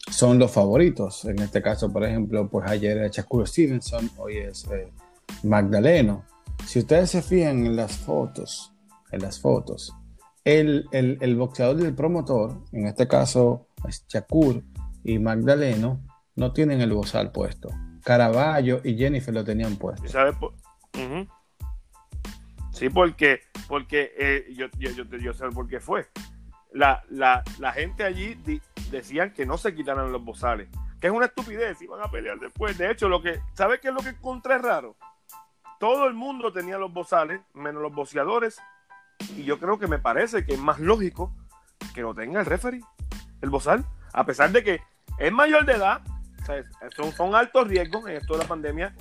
[0.10, 1.26] son los favoritos.
[1.26, 4.92] En este caso, por ejemplo, pues ayer era Shakur Stevenson, hoy es eh,
[5.44, 6.26] Magdaleno.
[6.66, 8.74] Si ustedes se fijan en las fotos,
[9.12, 9.94] en las fotos,
[10.44, 14.64] el, el, el boxeador del promotor, en este caso es Shakur
[15.04, 16.02] y Magdaleno,
[16.36, 17.70] no tienen el bozal puesto.
[18.04, 20.06] Caraballo y Jennifer lo tenían puesto.
[20.06, 20.54] ¿Y sabes por,
[22.72, 26.08] Sí, porque, porque eh, yo, yo, yo, sé por qué fue.
[26.72, 28.40] La, la, la gente allí
[28.92, 32.78] decían que no se quitaran los bozales, que es una estupidez, iban a pelear después.
[32.78, 34.96] De hecho, lo que, ¿sabes qué es lo que encontré raro?
[35.80, 38.60] Todo el mundo tenía los bozales, menos los boceadores,
[39.36, 41.34] y yo creo que me parece que es más lógico
[41.94, 42.82] que lo tenga el referee,
[43.42, 44.82] el bozal, a pesar de que
[45.18, 46.02] es mayor de edad,
[46.96, 48.96] son, son altos riesgos en esto de la pandemia,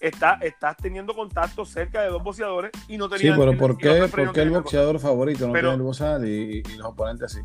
[0.00, 3.34] está, estás teniendo contacto cerca de dos boxeadores y no tenía.
[3.34, 6.86] Sí, pero ¿por qué, ¿por qué el boxeador favorito no tiene el bozal y, los
[6.86, 7.40] oponentes sí?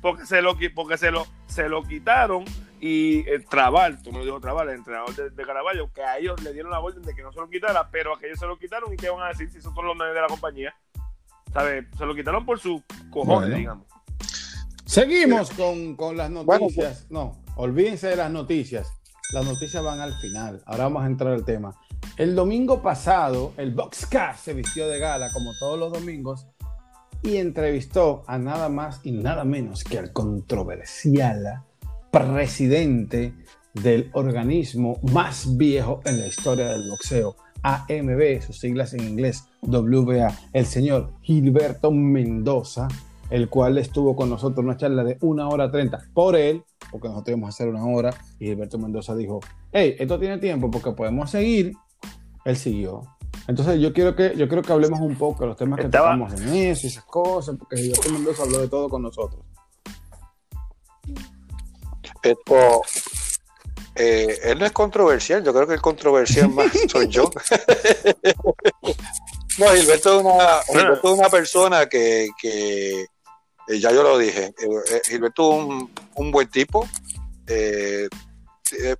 [0.00, 2.44] Porque se lo, porque se lo, se lo quitaron
[2.80, 6.40] y el Trabal, tú no dijo Trabal, el entrenador de, de, Caraballo, que a ellos
[6.42, 8.46] le dieron la orden de que no se lo quitara, pero a que ellos se
[8.46, 10.74] lo quitaron y qué van a decir si son los nombres de la compañía.
[11.52, 11.86] ¿Sabes?
[11.96, 13.86] Se lo quitaron por su cojones, digamos.
[14.84, 17.06] Seguimos con, con las noticias.
[17.10, 18.97] no, olvídense de las noticias.
[19.32, 20.62] Las noticias van al final.
[20.64, 21.74] Ahora vamos a entrar al tema.
[22.16, 26.46] El domingo pasado, el Boxcast se vistió de gala, como todos los domingos,
[27.22, 31.64] y entrevistó a nada más y nada menos que al controversial
[32.10, 33.34] presidente
[33.74, 40.34] del organismo más viejo en la historia del boxeo, AMB, sus siglas en inglés, WBA,
[40.54, 42.88] el señor Gilberto Mendoza,
[43.30, 47.08] el cual estuvo con nosotros en una charla de una hora treinta por él, porque
[47.08, 49.40] nosotros íbamos a hacer una hora, y Gilberto Mendoza dijo,
[49.72, 51.72] hey, esto tiene tiempo porque podemos seguir.
[52.44, 53.02] Él siguió.
[53.46, 56.12] Entonces yo quiero que, yo quiero que hablemos un poco de los temas que Estaba...
[56.12, 59.42] tocamos en eso y esas cosas, porque Gilberto Mendoza habló de todo con nosotros.
[62.22, 62.82] Esto,
[63.94, 67.24] eh, él no es controversial, yo creo que el controversial más soy yo.
[69.58, 73.06] no, Gilberto es una, Gilberto es una persona que, que
[73.68, 76.88] eh, ya yo lo dije, eh, Gilberto es un, buen tipo,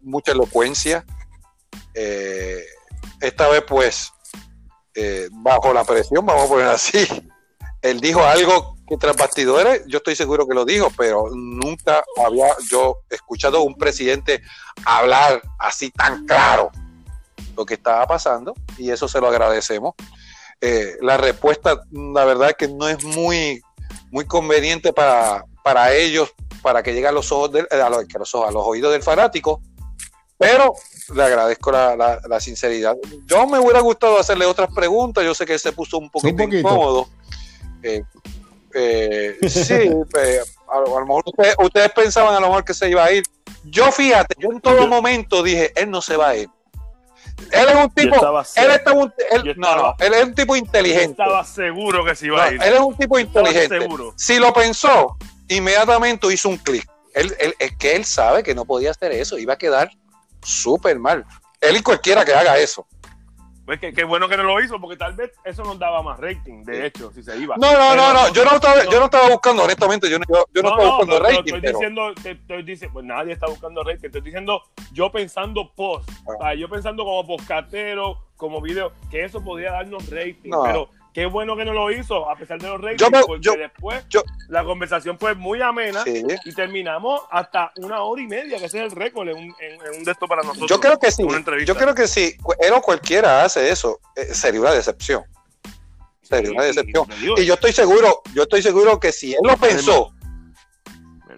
[0.01, 1.05] mucha elocuencia.
[3.21, 4.13] esta vez, pues,
[5.33, 7.07] bajo la presión, vamos a poner así,
[7.83, 12.49] él dijo algo que tras bastidores, yo estoy seguro que lo dijo, pero nunca había
[12.71, 14.43] yo escuchado a un presidente
[14.85, 16.71] hablar así tan claro
[17.57, 19.95] lo que estaba pasando y eso se lo agradecemos.
[20.61, 23.61] Eh, la respuesta, la verdad que no es muy,
[24.11, 28.35] muy conveniente para, para ellos, para que llegue a los ojos, a, los, a, los
[28.35, 29.61] ojos, a los oídos del fanático,
[30.39, 30.75] pero
[31.15, 32.97] le agradezco la, la, sinceridad.
[33.27, 37.09] Yo me hubiera gustado hacerle otras preguntas, yo sé que se puso un poquito, incómodo.
[37.83, 38.03] Eh,
[38.75, 43.13] eh, sí, pues, a, lo mejor ustedes, pensaban a lo mejor que se iba a
[43.13, 43.25] ir.
[43.65, 46.49] Yo fíjate, yo en todo momento dije, él no se va a ir.
[47.53, 48.17] Él es un tipo,
[48.57, 51.11] él, está un, él, no, no, él es un tipo inteligente.
[51.13, 52.63] estaba seguro que se iba a ir.
[52.63, 53.89] Él es un tipo inteligente.
[54.17, 55.17] Si lo pensó,
[55.49, 56.89] inmediatamente hizo un clic.
[57.15, 59.91] Él, es que él sabe que no podía hacer eso, iba a quedar
[60.43, 61.25] súper mal.
[61.61, 62.87] Él y cualquiera que haga eso.
[63.69, 66.65] Pues qué bueno que no lo hizo, porque tal vez eso nos daba más rating,
[66.65, 67.55] de hecho, si se iba.
[67.59, 70.63] No, no, no, no, yo no estaba, yo no estaba buscando, honestamente, yo no, yo
[70.63, 71.55] no, estaba buscando rating.
[71.55, 74.63] Estoy diciendo, estoy diciendo, pues nadie está buscando rating, estoy diciendo
[74.95, 76.09] yo pensando post,
[76.41, 76.55] ah.
[76.55, 81.65] yo pensando como postcatero, como video, que eso podía darnos rating, pero qué bueno que
[81.65, 84.05] no lo hizo, a pesar de los ratings, porque después
[84.49, 88.93] la conversación fue muy amena y terminamos hasta una hora y media, que ese es
[88.93, 90.69] el récord en un, en, de esto para nosotros.
[90.69, 91.27] Yo creo que sí.
[91.67, 92.37] Yo creo que sí.
[92.61, 95.25] Él o cualquiera hace eso, eh, sería una decepción.
[96.23, 97.07] Sería una decepción.
[97.37, 100.13] Y yo estoy seguro, yo estoy seguro que si él lo pensó,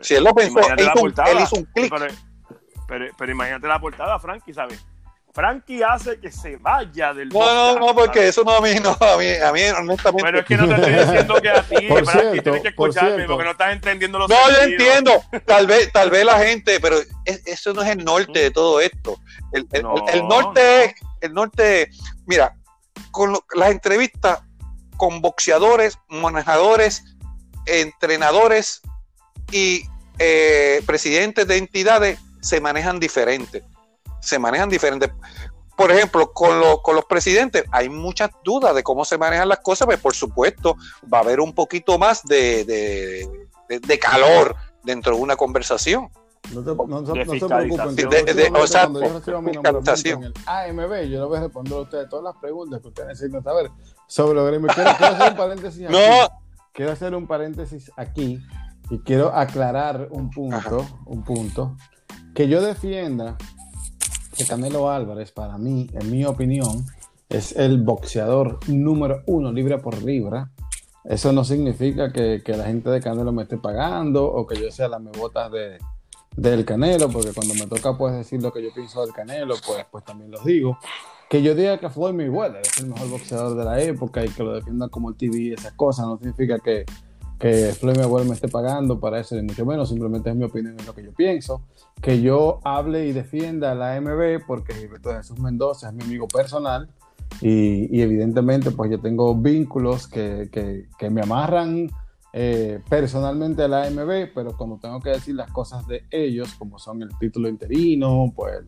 [0.01, 1.93] si él lo pensó, él hizo, un, clic.
[2.89, 4.85] Pero, pero, imagínate la portada, Frankie, ¿sabes?
[5.33, 8.91] Frankie hace que se vaya del No, no, no, porque eso no a mí, no,
[8.91, 10.25] a mí, a mí honestamente.
[10.25, 13.45] Pero es que no te estoy diciendo que a ti, Frankie, tienes que escucharme porque
[13.45, 17.73] no estás entendiendo los No, yo entiendo, tal vez, tal vez la gente, pero eso
[17.73, 19.19] no es el norte de todo esto.
[19.53, 21.91] El, el, el norte es, el norte,
[22.27, 22.57] mira,
[23.13, 24.41] con las entrevistas
[24.97, 27.05] con boxeadores, manejadores,
[27.67, 28.83] entrenadores
[29.53, 29.85] y
[30.19, 33.63] eh, presidentes de entidades se manejan diferentes
[34.21, 35.11] se manejan diferentes.
[35.77, 39.87] Por ejemplo, con, con los presidentes hay muchas dudas de cómo se manejan las cosas,
[39.89, 40.77] pero por supuesto
[41.13, 42.65] va a haber un poquito más de,
[43.69, 44.55] de, calor
[44.85, 46.11] dentro de una conversación.
[46.53, 47.97] No, te, no, se preocupen.
[47.97, 51.41] De, o sea, cuando yo reciba mi nombramiento en el AMB, yo le voy a
[51.43, 53.71] responder a ustedes todas las preguntas que ustedes necesitan saber
[54.07, 55.93] sobre lo que quiero, quiero hacer un paréntesis aquí.
[55.93, 56.29] No.
[56.73, 58.41] Quiero hacer un paréntesis aquí
[58.91, 61.77] y quiero aclarar un punto, un punto
[62.35, 63.37] que yo defienda
[64.47, 66.85] Canelo Álvarez, para mí, en mi opinión,
[67.29, 70.51] es el boxeador número uno libra por libra.
[71.05, 74.89] Eso no significa que, la gente de Canelo me esté pagando o que yo sea
[74.89, 75.79] la mebota de,
[76.37, 79.87] del Canelo, porque cuando me toca pues decir lo que yo pienso del Canelo, pues,
[79.91, 80.79] pues también lo digo.
[81.29, 84.43] que yo diga que Floyd Mayweather es el mejor boxeador de la época y que
[84.43, 86.85] lo defienda como el TV y esas cosas, no significa que,
[87.41, 90.77] que Floyd Mayweather me esté pagando para eso, ni mucho menos, simplemente es mi opinión,
[90.79, 91.63] es lo que yo pienso.
[92.01, 96.29] Que yo hable y defienda a la MB porque Gilberto Jesús Mendoza es mi amigo
[96.29, 96.89] personal
[97.41, 101.89] y, y evidentemente pues yo tengo vínculos que, que, que me amarran
[102.33, 106.79] eh, personalmente a la AMB, pero cuando tengo que decir las cosas de ellos, como
[106.79, 108.61] son el título interino, pues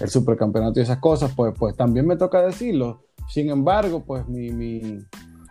[0.00, 3.04] el supercampeonato y esas cosas, pues, pues también me toca decirlo.
[3.28, 4.98] Sin embargo, pues mi, mi,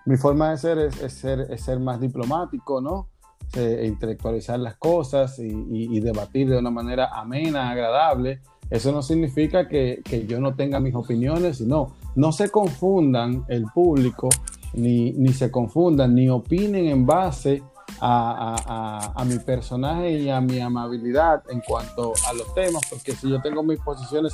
[0.06, 3.10] mi forma de ser es, ser más diplomático, ¿no?
[3.56, 8.42] E intelectualizar las cosas y, debatir de una manera amena, agradable.
[8.70, 14.30] Eso no significa que, yo no tenga mis opiniones, sino no se confundan el público,
[14.74, 17.64] ni, ni se confundan, ni opinen en base
[18.00, 23.14] a, a, a, mi personaje y a mi amabilidad en cuanto a los temas, porque
[23.14, 24.34] si yo tengo mis posiciones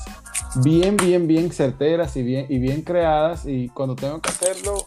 [0.63, 4.85] bien, bien, bien certeras y bien, y bien creadas, y cuando tengo que hacerlo,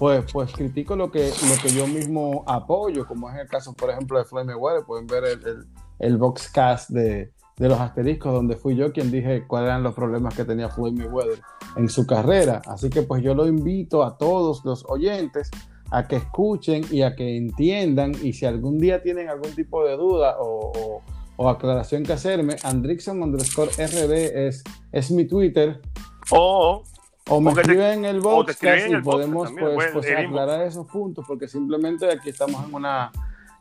[0.00, 3.90] pues, pues critico lo que, lo que yo mismo apoyo, como es el caso, por
[3.90, 5.66] ejemplo, de Floyd Mayweather, pueden ver el, el,
[5.98, 10.34] el boxcast de, de los asteriscos, donde fui yo quien dije cuáles eran los problemas
[10.34, 11.42] que tenía Floyd Mayweather
[11.76, 12.62] en su carrera.
[12.64, 15.50] Así que pues yo lo invito a todos los oyentes
[15.90, 19.98] a que escuchen y a que entiendan y si algún día tienen algún tipo de
[19.98, 21.02] duda o, o,
[21.36, 25.82] o aclaración que hacerme, Andrickson underscore RD es, es mi Twitter.
[26.30, 26.84] O,
[27.30, 31.48] o me escriben en el box y podemos pues, pues, pues aclarar esos puntos porque
[31.48, 33.10] simplemente aquí estamos en una,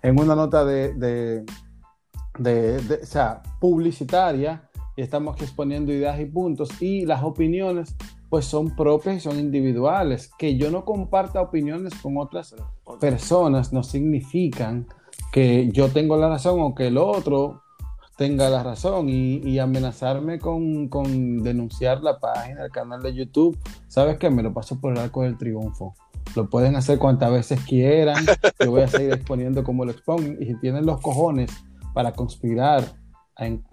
[0.01, 1.45] en una nota de, de,
[2.37, 7.95] de, de o sea, publicitaria y estamos aquí exponiendo ideas y puntos y las opiniones
[8.29, 10.31] pues son propias y son individuales.
[10.37, 12.55] Que yo no comparta opiniones con otras
[12.99, 14.87] personas no significan
[15.31, 17.63] que yo tengo la razón o que el otro
[18.19, 20.89] tenga la razón y, amenazarme con,
[21.41, 23.57] denunciar la página, el canal de YouTube.
[23.87, 24.29] ¿Sabes qué?
[24.29, 25.95] Me lo paso por el arco del triunfo.
[26.35, 28.25] Lo pueden hacer cuantas veces quieran.
[28.59, 30.33] Yo voy a seguir exponiendo como lo expongo.
[30.37, 31.49] Y si tienen los cojones
[31.93, 32.83] para conspirar
[33.37, 33.63] en,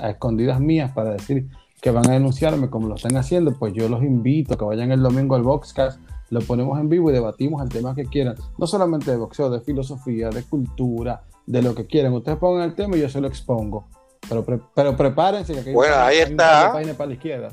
[0.00, 1.48] a escondidas mías para decir
[1.82, 4.92] que van a denunciarme como lo están haciendo, pues yo los invito a que vayan
[4.92, 8.66] el domingo al Boxcast, lo ponemos en vivo y debatimos el tema que quieran, no
[8.68, 12.12] solamente de boxeo, de filosofía, de cultura, de lo que quieran.
[12.12, 13.88] Ustedes pongan el tema y yo se lo expongo.
[14.28, 16.72] Pero, pre pero prepárense que aquí bueno, hay ahí está.
[16.72, 17.48] página para la izquierda.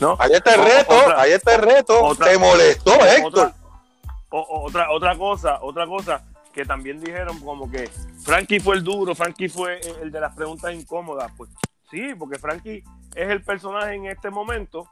[0.00, 2.04] No, ahí está el reto, otra, ahí está el reto.
[2.04, 3.52] Otra, Te molestó, otra, Héctor.
[4.30, 7.88] Otra, otra cosa, otra cosa que también dijeron como que
[8.24, 11.30] Frankie fue el duro, Frankie fue el de las preguntas incómodas.
[11.36, 11.50] Pues
[11.90, 12.82] sí, porque Frankie
[13.14, 14.88] es el personaje en este momento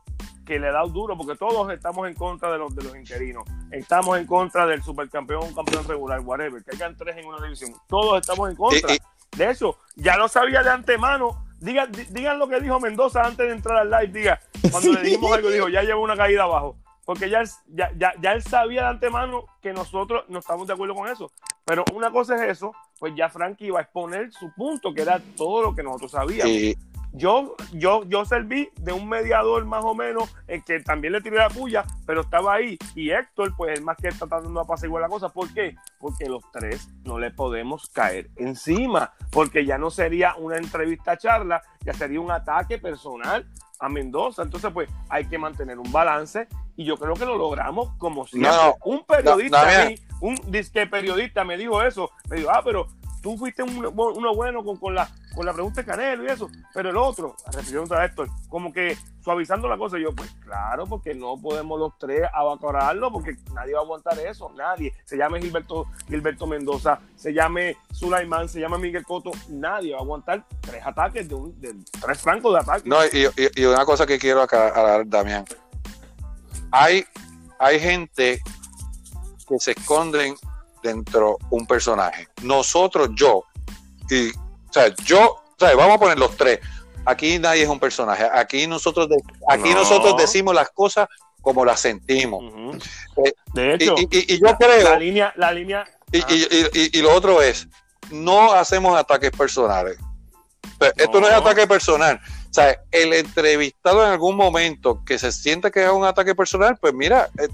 [0.48, 4.18] que le da duro, porque todos estamos en contra de los, de los interinos, estamos
[4.18, 8.48] en contra del supercampeón, campeón regular, whatever, que hayan tres en una división, todos estamos
[8.48, 8.94] en contra.
[9.36, 11.44] De eso, ya lo sabía de antemano.
[11.60, 15.30] Digan, digan lo que dijo Mendoza antes de entrar al live, diga, cuando le dijimos
[15.32, 16.76] algo, dijo, ya llevo una caída abajo.
[17.04, 20.94] Porque ya, ya, ya, ya él sabía de antemano que nosotros no estamos de acuerdo
[20.94, 21.30] con eso.
[21.64, 25.20] Pero una cosa es eso, pues ya Frankie iba a exponer su punto, que era
[25.36, 26.52] todo lo que nosotros sabíamos.
[26.52, 26.76] Sí.
[27.18, 31.36] Yo, yo, yo serví de un mediador más o menos, el que también le tiré
[31.36, 32.78] la puya, pero estaba ahí.
[32.94, 35.28] Y Héctor, pues es más que está tratando de pasar igual la cosa.
[35.28, 35.74] ¿Por qué?
[35.98, 39.12] Porque los tres no le podemos caer encima.
[39.32, 43.44] Porque ya no sería una entrevista charla, ya sería un ataque personal
[43.80, 44.42] a Mendoza.
[44.42, 46.46] Entonces, pues hay que mantener un balance.
[46.76, 48.52] Y yo creo que lo logramos como siempre.
[48.52, 52.12] No, un periodista, no, no, mí, un disque periodista me dijo eso.
[52.30, 52.86] Me dijo, ah, pero
[53.20, 56.50] tú fuiste uno, uno bueno con, con, la, con la pregunta de Canelo y eso,
[56.74, 61.14] pero el otro, refiriéndose a Héctor, como que suavizando la cosa, yo, pues claro, porque
[61.14, 64.94] no podemos los tres abacorarlo, porque nadie va a aguantar eso, nadie.
[65.04, 70.02] Se llame Gilberto, Gilberto Mendoza, se llame Sulaimán, se llame Miguel Coto, nadie va a
[70.02, 72.88] aguantar tres ataques de, un, tres francos de ataque.
[72.88, 75.44] No, y, una cosa que quiero aclarar, Damián.
[76.70, 77.04] Hay,
[77.58, 78.40] hay gente
[79.48, 80.34] que se esconden
[80.82, 82.28] dentro un personaje.
[82.42, 83.44] Nosotros, yo,
[84.10, 84.30] y,
[84.78, 86.60] sea, yo, sea, vamos a poner los tres.
[87.04, 88.28] Aquí nadie es un personaje.
[88.32, 89.16] Aquí nosotros, de,
[89.48, 89.76] aquí no.
[89.76, 91.08] nosotros decimos las cosas
[91.40, 92.42] como las sentimos.
[92.42, 92.82] Uh -huh.
[93.24, 94.90] eh, de hecho, y, y, y, yo creo.
[94.90, 95.86] La línea, la línea.
[96.12, 97.68] Y, lo otro es,
[98.10, 99.98] no hacemos ataques personales.
[100.80, 100.86] No.
[100.96, 102.20] Esto no es ataque personal.
[102.50, 106.76] O sea, el entrevistado en algún momento que se siente que es un ataque personal,
[106.80, 107.48] pues mira, eh,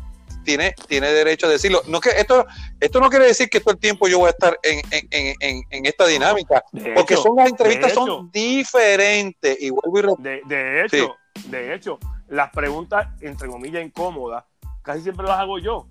[0.45, 1.83] tiene, tiene derecho a decirlo.
[1.89, 2.47] No que esto,
[2.81, 5.63] esto no quiere decir que todo el tiempo yo voy a estar en, en, en,
[5.71, 9.61] en esta dinámica, de porque hecho, son las entrevistas hecho, son diferentes.
[9.61, 11.49] Y vuelvo y de, de, hecho, sí.
[11.49, 14.45] de hecho, las preguntas entre comillas incómodas
[14.83, 15.89] casi siempre las hago yo.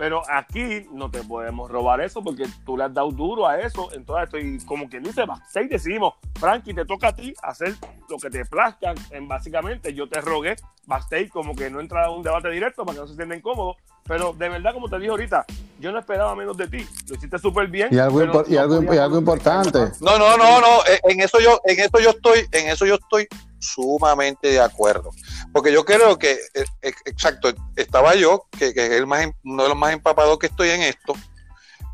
[0.00, 3.92] Pero aquí no te podemos robar eso porque tú le has dado duro a eso.
[3.92, 7.74] Entonces estoy como quien dice, backstage decimos, Frankie, te toca a ti hacer
[8.08, 8.94] lo que te plazca.
[9.10, 12.94] En, básicamente, yo te rogué backstage como que no entra a un debate directo para
[12.94, 13.76] que no se sientan incómodos.
[14.10, 15.46] Pero de verdad, como te dije ahorita,
[15.78, 16.84] yo no esperaba menos de ti.
[17.06, 17.90] Lo hiciste súper bien.
[17.92, 19.78] Y algo, y, algo, y algo importante.
[20.00, 20.80] No, no, no, no.
[21.04, 23.28] En eso yo, en eso yo estoy, en eso yo estoy
[23.60, 25.12] sumamente de acuerdo.
[25.52, 29.62] Porque yo creo que, eh, eh, exacto, estaba yo, que, que, es el más, uno
[29.62, 31.14] de los más empapados que estoy en esto,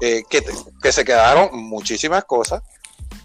[0.00, 0.42] eh, que,
[0.82, 2.62] que, se quedaron muchísimas cosas,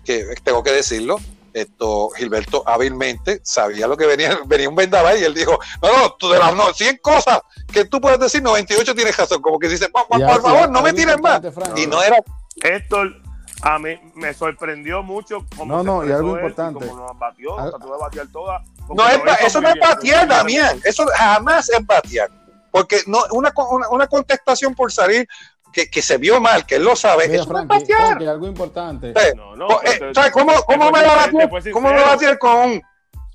[0.04, 1.16] que tengo que decirlo.
[1.54, 6.14] Esto, Gilberto hábilmente sabía lo que venía, venía un vendaval y él dijo, no, no,
[6.14, 7.41] tú de las no, 100 cosas
[7.72, 10.08] que tú puedes decir, 98 tienes razón, como que dice, por,
[10.41, 11.41] favor, no me tiren más.
[11.76, 12.18] Y no era...
[12.64, 13.22] Héctor,
[13.64, 16.86] a mí me sorprendió mucho como no, no, y algo importante.
[16.86, 18.64] como nos batió, trató de batear toda.
[18.89, 20.82] No, es, eso no es batear, Damián.
[20.84, 22.30] Eso jamás es batear.
[22.72, 25.28] Porque no, una, una, una contestación por salir
[25.72, 28.07] que, que, se vio mal, que él lo sabe, Mira, Frankie, es batear.
[28.07, 29.13] Frankie, algo importante.
[29.36, 31.72] no, no, eh, ¿sabes cómo, cómo me va a batear?
[31.72, 32.82] ¿Cómo me va a batear con un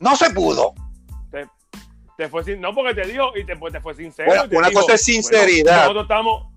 [0.00, 0.74] no se pudo?
[1.30, 1.46] Te,
[2.16, 4.28] te fue sin, no, porque te dijo y te, pues, te fue sincero.
[4.28, 5.86] Bueno, una cosa es sinceridad.
[5.86, 6.55] Bueno, nosotros estamos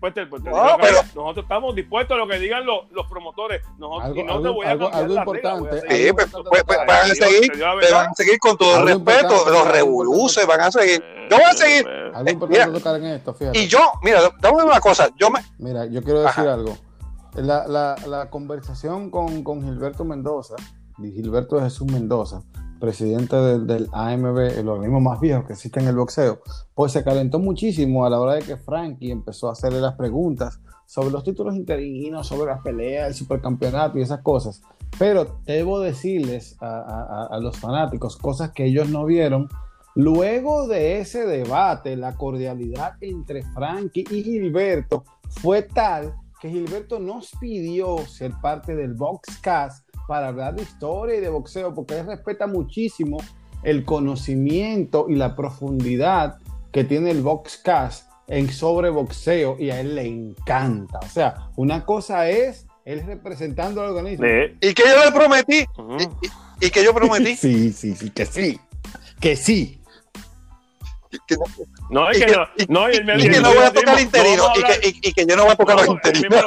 [0.00, 3.62] pues, pues, pues, nosotros estamos dispuestos a lo que digan los, los promotores.
[3.78, 5.80] Nosotros, algo, y no algo, te voy a algo, algo importante.
[5.88, 6.30] Sí, van,
[6.88, 7.52] a seguir,
[7.92, 9.50] van a seguir con todo el respeto.
[9.50, 11.02] Los revoluces van a seguir.
[11.30, 11.86] Yo voy a seguir.
[12.14, 13.58] Algo importante mira, tocar en esto, fíjate.
[13.58, 15.08] Y yo, mira, dame una cosa.
[15.16, 15.40] Yo me...
[15.58, 16.54] Mira, yo quiero decir Ajá.
[16.54, 16.76] algo.
[17.34, 20.54] La, la, la conversación con, con Gilberto Mendoza,
[20.98, 22.42] Gilberto Jesús Mendoza,
[22.82, 26.40] presidente del, del, AMB, el organismo más viejo que existe en el boxeo,
[26.74, 30.60] pues se calentó muchísimo a la hora de que Frankie empezó a hacerle las preguntas
[30.84, 34.62] sobre los títulos interinos, sobre las peleas, el supercampeonato y esas cosas.
[34.98, 39.48] Pero debo decirles a, a, a los fanáticos cosas que ellos no vieron.
[39.94, 47.30] Luego de ese debate, la cordialidad entre Frankie y Gilberto fue tal que Gilberto nos
[47.40, 52.46] pidió ser parte del Boxcast para hablar de historia y de boxeo, porque él respeta
[52.46, 53.18] muchísimo
[53.62, 56.38] el conocimiento y la profundidad
[56.72, 61.00] que tiene el Boxcast en sobre boxeo y a él le encanta.
[61.00, 64.26] O sea, una cosa es él representando al organismo.
[64.60, 65.64] Y que yo le prometí.
[65.76, 66.18] Uh -huh.
[66.60, 67.36] y, y, que yo prometí.
[67.36, 68.58] sí, sí, sí, que sí.
[69.20, 69.81] Que sí.
[71.26, 71.44] Que no,
[71.90, 74.44] no, es que, que, no, no, y, y, y que no voy a tocar interino
[74.56, 76.42] y que, y, que yo no voy a tocar los interinos.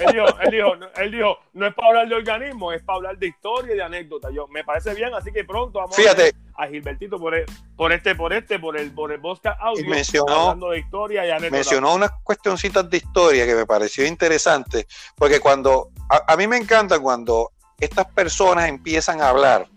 [0.00, 3.18] Él dijo, él, dijo, él dijo, no es para hablar de organismo, es para hablar
[3.18, 4.28] de historia y de anécdota.
[4.32, 7.46] Yo, me parece bien, así que pronto vamos Fíjate, a, Gilbertito por, el,
[7.76, 11.30] por este, por este, por el, por el Bosca Audio, mencionó, hablando de historia y
[11.30, 11.56] anécdota.
[11.56, 16.56] Mencionó unas cuestioncitas de historia que me pareció interesante, porque cuando, a, a mí me
[16.56, 19.68] encanta cuando estas personas empiezan a hablar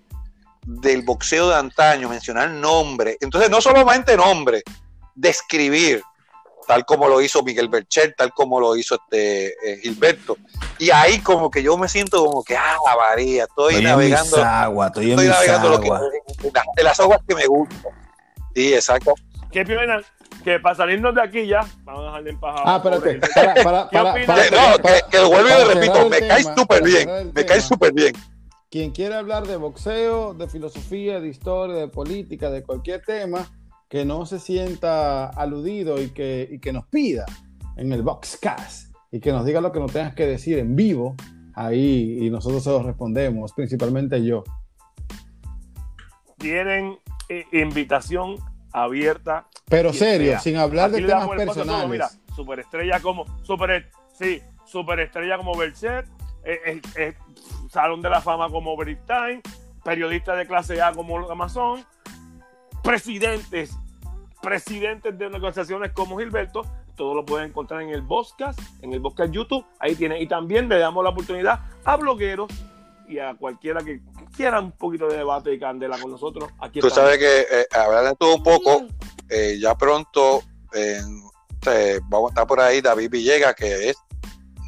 [0.66, 3.18] del boxeo de antaño, mencionar nombre.
[3.22, 4.64] Entonces, no solamente nombre,
[5.16, 6.02] describir,
[6.68, 10.38] tal como lo hizo Miguel Bercher, tal como lo hizo este eh, Gilberto.
[10.80, 14.38] Y ahí como que yo me siento como que, ah, María, estoy, estoy navegando.
[14.38, 16.00] En agua, estoy, estoy en navegando agua.
[16.00, 17.92] lo que, de, de las aguas que me gustan.
[18.56, 19.14] Sí, exacto.
[19.52, 20.02] Qué pena
[20.44, 22.64] que para salirnos de aquí ya, vamos a dejarle en paja.
[22.66, 26.28] Ah, espérate, para, para, para, para, no, que, que lo vuelvo y lo repito, me
[26.28, 28.14] cae súper bien, me cae súper bien.
[28.74, 33.46] Quien quiera hablar de boxeo, de filosofía, de historia, de política, de cualquier tema,
[33.88, 37.24] que no se sienta aludido y que, y que nos pida
[37.78, 41.16] en el Boxcast y que nos diga lo que nos tengas que decir en vivo,
[41.54, 44.44] ahí y nosotros se lo respondemos, principalmente yo.
[46.40, 46.98] Tienen
[47.30, 48.38] eh, invitación
[48.72, 49.50] abierta.
[49.70, 50.40] Pero serio, sea.
[50.40, 51.68] sin hablar Aquí de temas personales.
[51.68, 56.08] Todo, mira, superestrella como, super, sí, superestrella como Berset,
[56.44, 57.14] eh, eh, eh,
[57.74, 59.42] Salón de la Fama como Britain,
[59.84, 61.84] periodistas de clase A como Amazon,
[62.84, 63.72] presidentes,
[64.44, 69.34] presidentes de organizaciones como Gilberto, todo lo pueden encontrar en el podcast, en el podcast
[69.34, 72.52] YouTube, ahí tienen, y también le damos la oportunidad a blogueros
[73.08, 74.02] y a cualquiera que
[74.38, 76.52] quiera un poquito de debate y candela con nosotros.
[76.60, 78.86] Aquí Tú sabes que eh, hablar de todo un poco,
[79.30, 80.44] eh, ya pronto
[80.76, 81.02] eh,
[82.04, 83.98] vamos a estar por ahí David Villegas, que es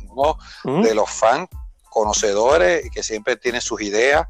[0.10, 0.82] uno ¿Mm?
[0.82, 1.48] de los fans
[1.96, 4.28] conocedores y que siempre tiene sus ideas.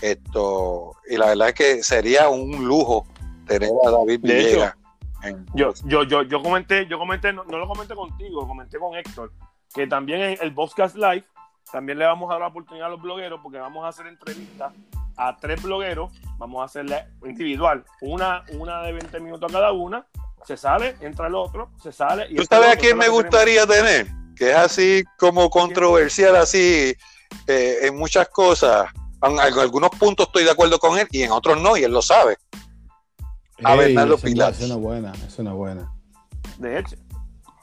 [0.00, 3.04] Esto, y la verdad es que sería un lujo
[3.46, 4.76] tener a David de Villegas.
[5.24, 8.96] Hecho, yo, yo, yo, yo comenté, yo comenté, no, no, lo comenté contigo, comenté con
[8.96, 9.32] Héctor,
[9.74, 11.24] que también en el Podcast Live
[11.70, 14.72] también le vamos a dar la oportunidad a los blogueros porque vamos a hacer entrevistas
[15.16, 20.06] a tres blogueros, vamos a hacerle individual, una, una de 20 minutos a cada una,
[20.44, 22.26] se sale, entra el otro, se sale.
[22.30, 23.88] Y ¿Tú sabes a quién me gustaría tenemos.
[23.88, 24.19] tener?
[24.40, 26.96] Que es así como controversial, así
[27.46, 28.86] eh, en muchas cosas.
[29.22, 31.92] En, en, algunos puntos estoy de acuerdo con él y en otros no, y él
[31.92, 32.38] lo sabe.
[33.62, 34.54] A Bernardo Pilar.
[34.54, 35.92] Es una buena, es una buena.
[36.56, 36.96] De hecho.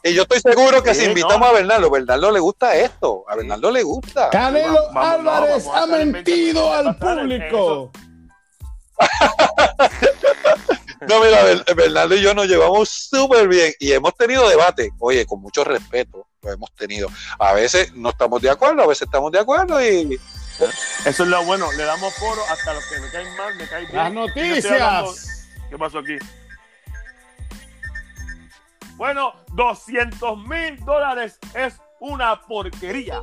[0.03, 3.25] Y yo estoy seguro que si invitamos a Bernardo, Bernardo le gusta esto.
[3.27, 4.29] A Bernardo le gusta.
[4.29, 7.91] Canelo Álvarez ha mentido al público.
[11.01, 11.43] No, mira,
[11.75, 16.27] Bernardo y yo nos llevamos súper bien y hemos tenido debate, oye, con mucho respeto
[16.41, 17.09] lo hemos tenido.
[17.39, 20.19] A veces no estamos de acuerdo, a veces estamos de acuerdo y...
[21.05, 23.85] Eso es lo bueno, le damos foro hasta los que me caen mal, me caen
[23.85, 23.97] bien.
[23.97, 25.47] Las noticias.
[25.69, 26.17] ¿Qué pasó aquí?
[28.95, 33.21] Bueno, 200 mil dólares es una porquería,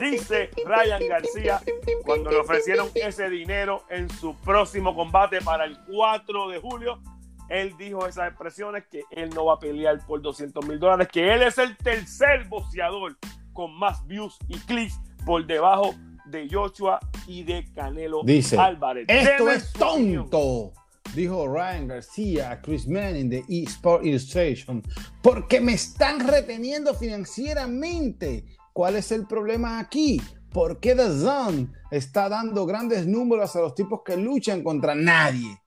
[0.00, 1.60] dice Ryan García
[2.04, 7.00] cuando le ofrecieron ese dinero en su próximo combate para el 4 de julio.
[7.48, 11.32] Él dijo esas expresiones que él no va a pelear por 200 mil dólares, que
[11.32, 13.16] él es el tercer boxeador
[13.52, 15.94] con más views y clics por debajo
[16.26, 19.06] de Joshua y de Canelo dice, Álvarez.
[19.08, 20.72] Esto es tonto
[21.14, 24.82] dijo Ryan García a Chris Manning de eSport Illustration,
[25.22, 28.44] porque me están reteniendo financieramente.
[28.72, 30.20] ¿Cuál es el problema aquí?
[30.50, 35.60] ¿Por qué The Zone está dando grandes números a los tipos que luchan contra nadie?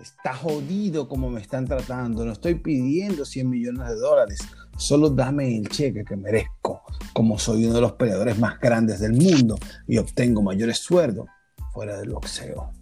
[0.00, 2.24] Está jodido como me están tratando.
[2.24, 4.38] No estoy pidiendo 100 millones de dólares.
[4.76, 6.82] Solo dame el cheque que merezco.
[7.12, 11.26] Como soy uno de los peleadores más grandes del mundo y obtengo mayores sueldos
[11.72, 12.72] fuera del boxeo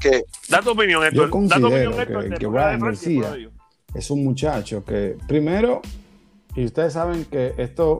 [0.00, 3.36] que, da tu opinión, Yo considero que, Brian García
[3.94, 5.80] es un muchacho que, primero,
[6.54, 7.98] y ustedes saben que esto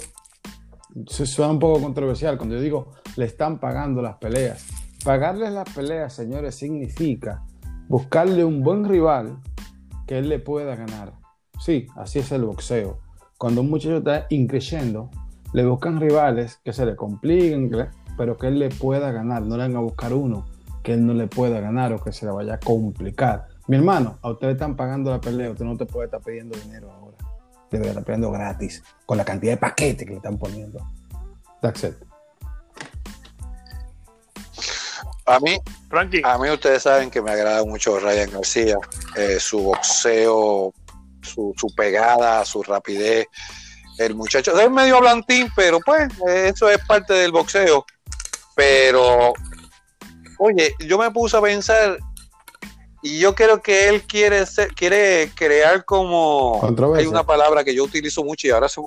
[1.07, 4.67] se suena un poco controversial cuando yo digo le están pagando las peleas.
[5.05, 7.45] Pagarles las peleas, señores, significa
[7.89, 9.39] buscarle un buen rival
[10.07, 11.13] que él le pueda ganar.
[11.61, 12.99] Sí, así es el boxeo.
[13.37, 15.11] Cuando un muchacho está increciendo,
[15.53, 17.71] le buscan rivales que se le compliquen,
[18.17, 19.43] pero que él le pueda ganar.
[19.43, 20.47] No le van a buscar uno
[20.83, 23.47] que él no le pueda ganar o que se le vaya a complicar.
[23.67, 26.59] Mi hermano, a usted le están pagando la pelea, usted no te puede estar pidiendo
[26.59, 27.17] dinero ahora.
[27.71, 30.81] Debería estar pidiendo gratis, con la cantidad de paquetes que le están poniendo.
[31.61, 31.95] That's it.
[35.27, 35.59] A mí,
[36.25, 38.79] a mí ustedes saben que me agrada mucho Ryan García,
[39.15, 40.73] eh, su boxeo,
[41.21, 43.27] su, su, pegada, su rapidez.
[43.99, 47.85] El muchacho es medio blantín, pero pues eso es parte del boxeo.
[48.55, 49.35] Pero
[50.39, 51.99] Oye, yo me puse a pensar
[53.03, 56.61] y yo creo que él quiere ser, quiere crear como
[56.97, 58.81] hay una palabra que yo utilizo mucho y ahora se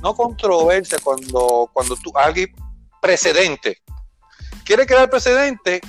[0.00, 2.52] no controversia cuando cuando tú alguien
[3.00, 3.80] precedente
[4.64, 5.80] quiere crear precedente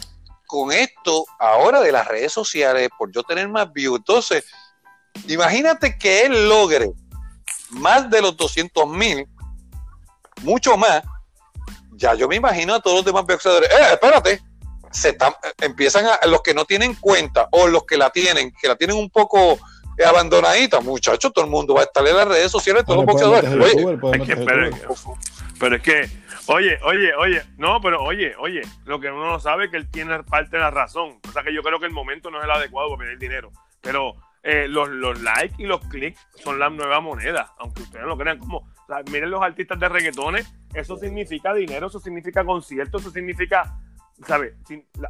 [0.45, 3.97] con esto ahora de las redes sociales por yo tener más views.
[3.97, 4.45] Entonces
[5.28, 6.91] imagínate que él logre
[7.72, 9.28] más de los 200 mil
[10.43, 11.01] mucho más
[11.93, 14.41] ya yo me imagino a todos los demás boxeadores eh espérate
[14.96, 15.18] se
[15.62, 18.98] empiezan a, los que no tienen cuenta o los que la tienen, que la tienen
[18.98, 19.60] un poco
[20.04, 23.50] abandonadita, muchachos, todo el mundo va a estar en las redes sociales, todos los boxeadores.
[25.60, 26.10] pero, es que,
[26.48, 29.89] oye, oye, oye, no, pero oye, oye, lo que uno no sabe es que él
[29.89, 31.20] tiene parte de la razón.
[31.28, 33.52] O sea que yo creo que el momento no es el adecuado para pedir dinero.
[33.82, 38.10] Pero eh, los, los likes y los clics son la nueva moneda, aunque ustedes no
[38.10, 38.68] lo crean como.
[39.12, 43.80] miren los artistas de reggaetones, eso significa dinero, eso significa conciertos, eso significa
[44.28, 44.53] ¿sabes?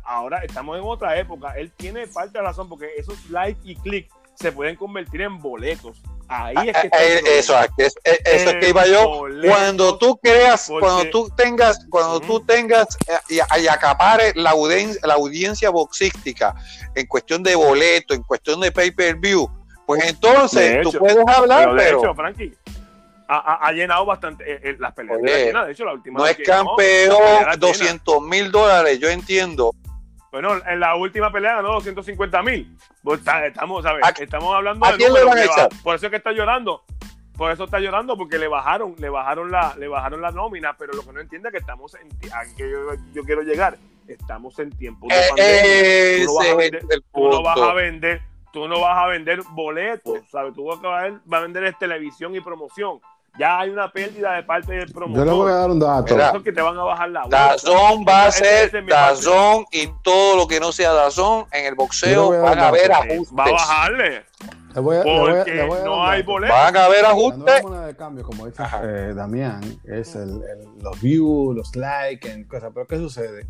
[0.04, 1.54] Ahora estamos en otra época.
[1.58, 6.02] Él tiene parte de razón porque esos likes y clics se pueden convertir en boletos.
[6.28, 9.26] Ahí es que ah, eh, eso, es, eso es que iba yo.
[9.48, 15.14] Cuando tú creas, cuando tú tengas, cuando tú tengas eh, y, acapare la audiencia, la
[15.14, 16.56] audiencia boxística
[16.96, 19.48] en cuestión de boleto, en cuestión de pay per view,
[19.86, 22.56] pues entonces tú puedes hablar, pero, Hecho, Frankie,
[23.28, 25.22] ha, llenado bastante eh, eh, las peleas.
[25.22, 29.72] de hecho, la última no es campeón, 200 mil dólares, yo entiendo.
[30.32, 32.78] Bueno, en la última pelea ganó 250 mil.
[33.02, 34.04] Pues estamos, ¿sabes?
[34.20, 35.70] estamos hablando de quién le van a echar?
[35.82, 36.84] Por eso es que está llorando.
[37.38, 40.94] Por eso está llorando, porque le bajaron, le bajaron la, le bajaron la nómina, pero
[40.94, 42.10] lo que no entiende es que estamos en
[42.56, 42.70] que
[43.14, 46.82] yo, quiero llegar, estamos en tiempo de eh, pandemia.
[47.14, 48.22] Tú no vas a vender,
[48.54, 50.54] tú no vas a vender boletos, ¿sabes?
[50.54, 53.02] Tú vas a, vas a vender televisión y promoción
[53.38, 55.26] ya hay una pérdida de parte del promotor.
[55.26, 56.14] Yo le voy a dar un dato.
[56.14, 60.48] Mira, que te van a bajar la Dazón va a ser Dazón y todo lo
[60.48, 63.38] que no sea Dazón en el boxeo van a haber ajustes.
[63.38, 64.26] Va a bajarle.
[64.74, 66.54] Le voy a, porque le voy a, no hay boleto.
[66.54, 67.64] Van a haber ajustes.
[67.64, 70.42] La de cambio, como dice eh, Damián, es el,
[70.82, 72.72] los views, los likes, cosas.
[72.74, 73.48] Pero ¿qué sucede?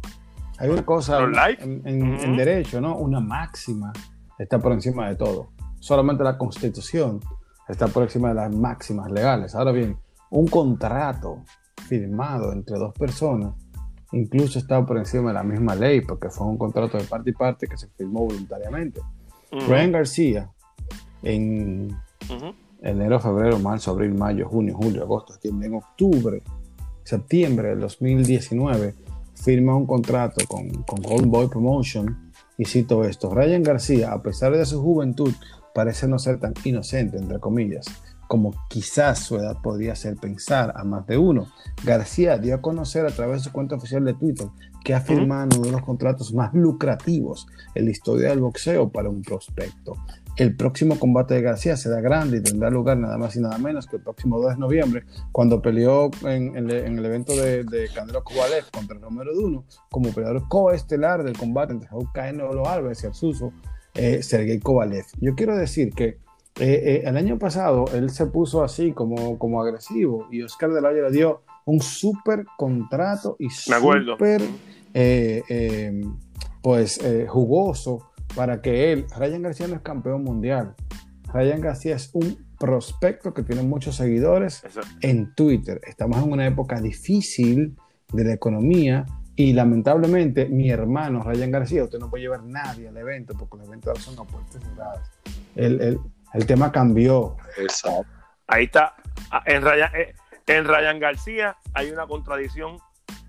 [0.60, 2.96] Hay una cosa en, en derecho, ¿no?
[2.96, 3.92] Una máxima
[4.38, 5.50] está por encima de todo.
[5.80, 7.20] Solamente la constitución
[7.68, 9.56] está por encima de las máximas legales.
[9.56, 9.98] Ahora bien,
[10.30, 11.44] un contrato
[11.88, 13.54] firmado entre dos personas
[14.12, 17.34] incluso está por encima de la misma ley porque fue un contrato de parte y
[17.34, 19.02] parte que se firmó voluntariamente.
[19.52, 20.50] Ryan García,
[21.24, 21.96] en
[22.82, 25.68] Enero, febrero, marzo, abril, mayo, junio, julio, agosto, septiembre.
[25.68, 26.44] En octubre,
[27.04, 28.94] septiembre del 2019,
[29.34, 34.56] firma un contrato con, con Golden Boy Promotion y cito esto, Ryan García, a pesar
[34.56, 35.34] de su juventud,
[35.76, 37.86] parece no ser tan inocente, entre comillas,
[38.30, 41.48] como quizás su edad podría hacer pensar a más de uno.
[41.84, 44.48] García dio a conocer a través de su cuenta oficial de Twitter
[44.86, 47.46] que ha firmado uno de los contratos más lucrativos
[47.76, 49.96] en la historia del boxeo para un prospecto.
[50.38, 53.86] El próximo combate de García será grande y tendrá lugar nada más y nada menos
[53.86, 58.70] que el próximo 2 de noviembre, cuando peleó en, el evento de, de Canelo Kovalev
[58.72, 63.52] contra Romero Duno como peleador coestelar del combate entre Raúl Canelo Álvarez y el suso
[63.96, 65.06] eh, Sergei Kovalev.
[65.20, 66.20] Yo quiero decir que eh,
[66.60, 70.90] eh, el año pasado él se puso así como, como agresivo y Oscar de la
[70.90, 74.04] Hoya le dio un súper contrato y súper
[76.62, 80.76] pues jugoso para que él, Ryan García no es campeón mundial.
[81.34, 84.64] Ryan García es un prospecto que tiene muchos seguidores
[85.02, 85.82] en Twitter.
[85.86, 87.76] Estamos en una época difícil
[88.14, 89.06] de la economía
[89.36, 93.68] y lamentablemente mi hermano Ryan García, usted no puede llevar nadie al evento porque los
[93.68, 95.12] eventos son a puertas cerradas.
[95.56, 96.00] El,
[96.34, 97.36] el, tema cambió.
[97.58, 98.06] Exacto.
[98.48, 98.96] Ahí está.
[99.32, 100.16] Ah, en Ryan, eh,
[100.48, 102.78] en Ryan García hay una contradicción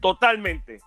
[0.01, 0.81] totalmente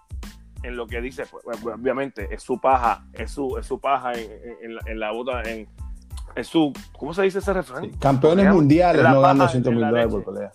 [0.64, 4.14] en lo que dice, pues, pues, obviamente, es su paja, es su, es su paja
[4.14, 5.68] en, en, la bota, en,
[6.36, 7.90] en, su, ¿cómo se dice ese refrán?
[7.92, 10.52] campeones mundiales no dan 200 mil dólares por pelea.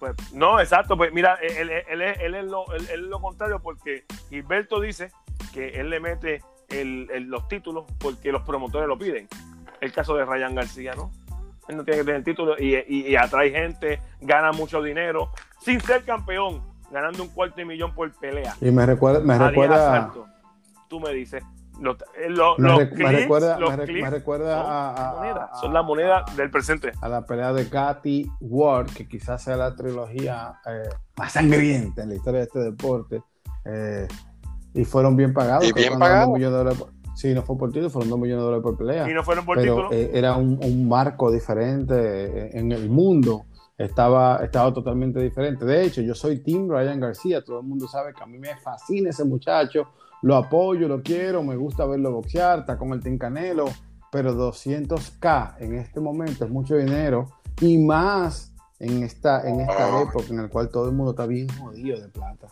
[0.00, 4.80] Pues, no, exacto, pues mira, él, él, él, es lo, es lo contrario porque Gilberto
[4.80, 5.12] dice
[5.52, 9.28] que él le mete el, los títulos porque los promotores lo piden.
[9.80, 11.12] El caso de Ryan García, ¿no?
[11.68, 15.30] Él no tiene que tener títulos y, y, y atrae gente, gana mucho dinero
[15.60, 18.56] sin ser campeón ganando un cuarto de millón por pelea.
[18.60, 20.10] Y me recuerda, me recuerda.
[20.88, 21.44] Tú me dices.
[21.80, 26.92] Me, recuerda, me, recuerda a, son la moneda del presente.
[27.00, 32.10] A la pelea de Katy Ward, que quizás sea la trilogía eh, más sangrienta en
[32.10, 33.22] la historia de este deporte.
[33.64, 34.06] Eh,
[34.74, 35.64] y fueron bien pagados.
[35.64, 36.38] ¿Y bien pagados?
[37.14, 39.10] Sí, no fue por título, fueron dos millones de dólares por pelea.
[39.10, 39.92] Y no fueron por pero, título.
[39.92, 43.46] Eh, era un, un, marco diferente en el mundo
[43.84, 45.64] estaba, estaba totalmente diferente.
[45.64, 48.54] De hecho, yo soy Tim Ryan García, todo el mundo sabe que a mí me
[48.56, 49.88] fascina ese muchacho,
[50.22, 53.66] lo apoyo, lo quiero, me gusta verlo boxear, está con el Team Canelo,
[54.10, 57.26] pero 200k en este momento es mucho dinero
[57.60, 61.48] y más en esta, en esta época en la cual todo el mundo está bien
[61.48, 62.48] jodido de plata.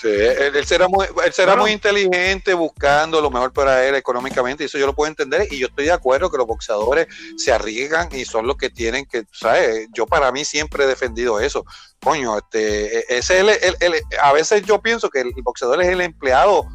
[0.00, 4.66] Sí, él, será, muy, él será muy inteligente buscando lo mejor para él económicamente, y
[4.66, 8.08] eso yo lo puedo entender, y yo estoy de acuerdo que los boxeadores se arriesgan
[8.12, 9.88] y son los que tienen que, ¿sabes?
[9.92, 11.64] Yo para mí siempre he defendido eso.
[12.00, 16.00] Coño, este, e, ese el, el, a veces yo pienso que el boxeador es el
[16.00, 16.68] empleado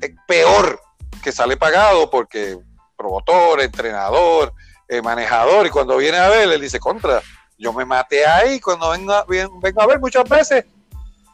[0.00, 0.80] eh, peor
[1.22, 2.58] que sale pagado porque
[2.96, 4.54] promotor, entrenador,
[4.88, 7.20] eh, manejador, y cuando viene a ver, él dice, contra,
[7.58, 10.64] yo me maté ahí, cuando venga, venga a ver muchas veces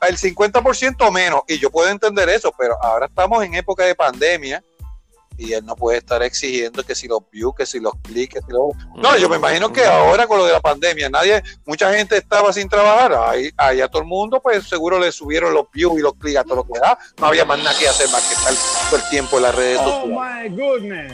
[0.09, 4.63] el 50% menos, y yo puedo entender eso, pero ahora estamos en época de pandemia
[5.39, 8.41] y él no puede estar exigiendo que si los views, que si los clics, que
[8.41, 8.75] si los...
[8.97, 12.53] No, yo me imagino que ahora con lo de la pandemia, nadie, mucha gente estaba
[12.53, 16.03] sin trabajar, ahí, ahí a todo el mundo, pues seguro le subieron los views y
[16.03, 18.35] los clics a todo lo que da, no había más nada que hacer más que
[18.35, 18.55] estar
[18.91, 21.13] todo el tiempo en las redes oh my goodness.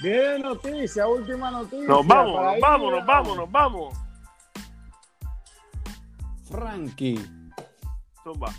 [0.00, 1.88] Bien noticia, última noticia.
[1.88, 4.05] Nos vamos, nos vamos, nos vamos, nos vamos.
[6.48, 7.18] Frankie.
[8.22, 8.52] Zumba.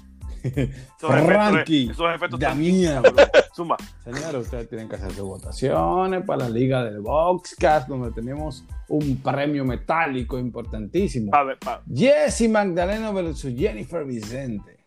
[0.99, 1.89] Frankie.
[1.91, 3.31] Esos efectos de mierda.
[3.55, 3.77] Zumba.
[4.03, 9.21] Señores, ustedes tienen que hacer sus votaciones para la Liga del Boxcast, donde tenemos un
[9.21, 11.33] premio metálico importantísimo.
[11.33, 11.81] A ver, a...
[11.93, 14.77] Jesse Magdaleno versus Jennifer Vicente.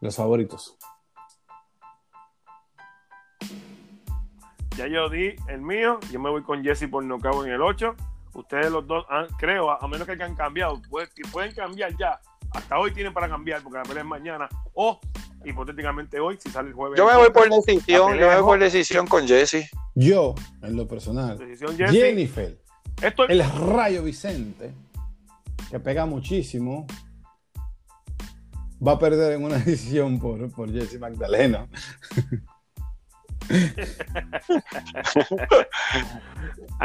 [0.00, 0.76] Los favoritos.
[4.76, 6.00] Ya yo di el mío.
[6.10, 7.94] Yo me voy con Jesse por nocaut en el 8
[8.34, 9.04] ustedes los dos,
[9.38, 10.80] creo, a, menos que hayan cambiado,
[11.32, 12.20] pueden cambiar ya.
[12.52, 14.48] Hasta hoy tienen para cambiar porque la pelea es mañana.
[14.74, 15.00] O
[15.44, 16.98] hipotéticamente hoy, si sale el jueves.
[16.98, 19.68] Yo me voy por decisión, yo me voy por decisión con Jesse.
[19.94, 21.38] Yo, en lo personal,
[21.90, 22.58] Jennifer,
[23.00, 23.28] Esto...
[23.28, 24.72] el Rayo Vicente,
[25.70, 26.86] que pega muchísimo,
[28.86, 31.66] va a perder en una decisión por, por Jesse Magdalena.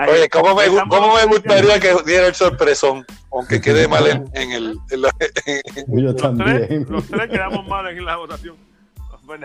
[0.07, 3.05] Oye, ¿cómo me, ¿cómo me, gustaría que diera el sorpresón?
[3.31, 4.77] Aunque quede mal en, en el.
[4.91, 5.09] En la,
[5.87, 6.67] Yo los también.
[6.67, 8.55] Tres, los tres quedamos mal en la votación.
[9.25, 9.39] Pues,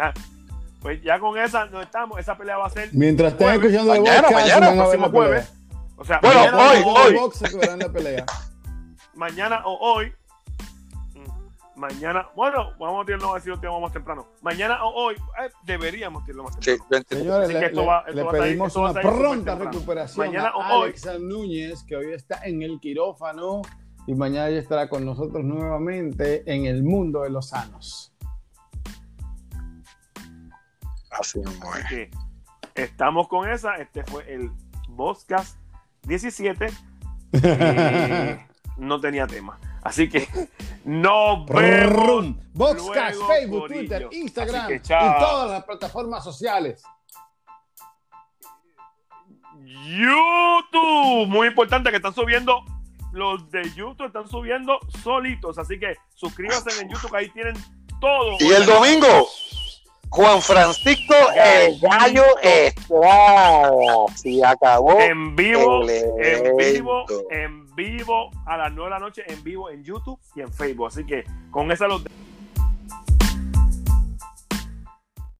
[0.80, 2.18] pues ya con esa no estamos.
[2.18, 2.90] Esa pelea va a ser.
[2.92, 5.52] Mientras estén escuchando de mañana, mañana, próximo jueves.
[5.96, 7.30] O sea, bueno, hoy, hoy.
[7.50, 8.26] Que verán la pelea.
[9.14, 10.12] mañana o hoy
[11.76, 14.28] Mañana, bueno, vamos a tirarlo a decir lo más temprano.
[14.42, 17.04] Mañana o hoy eh, deberíamos tirarlo más temprano.
[17.08, 21.82] Sí, Señores, le, esto va, esto le pedimos una pronta recuperación mañana a Alexa Núñez,
[21.82, 23.62] que hoy está en el quirófano
[24.06, 28.14] y mañana ya estará con nosotros nuevamente en el mundo de los sanos.
[31.10, 32.08] Así es.
[32.74, 33.76] estamos con esa.
[33.76, 34.50] Este fue el
[34.88, 35.58] Boscast
[36.02, 36.68] 17.
[38.76, 39.58] no tenía tema.
[39.84, 40.26] Así que
[40.84, 42.36] nos vemos.
[42.52, 46.82] Boxcast, Facebook, Twitter, Instagram y todas las plataformas sociales.
[49.86, 52.64] YouTube, muy importante que están subiendo
[53.14, 57.54] los de YouTube están subiendo solitos, así que suscríbanse en YouTube, ahí tienen
[58.00, 58.36] todo.
[58.40, 59.28] Y el domingo,
[60.10, 64.06] Juan Francisco el gallo estrado.
[64.16, 65.00] Si acabó.
[65.00, 69.82] En vivo, en vivo, en vivo, a las 9 de la noche, en vivo en
[69.82, 70.88] YouTube y en Facebook.
[70.88, 72.02] Así que con esa los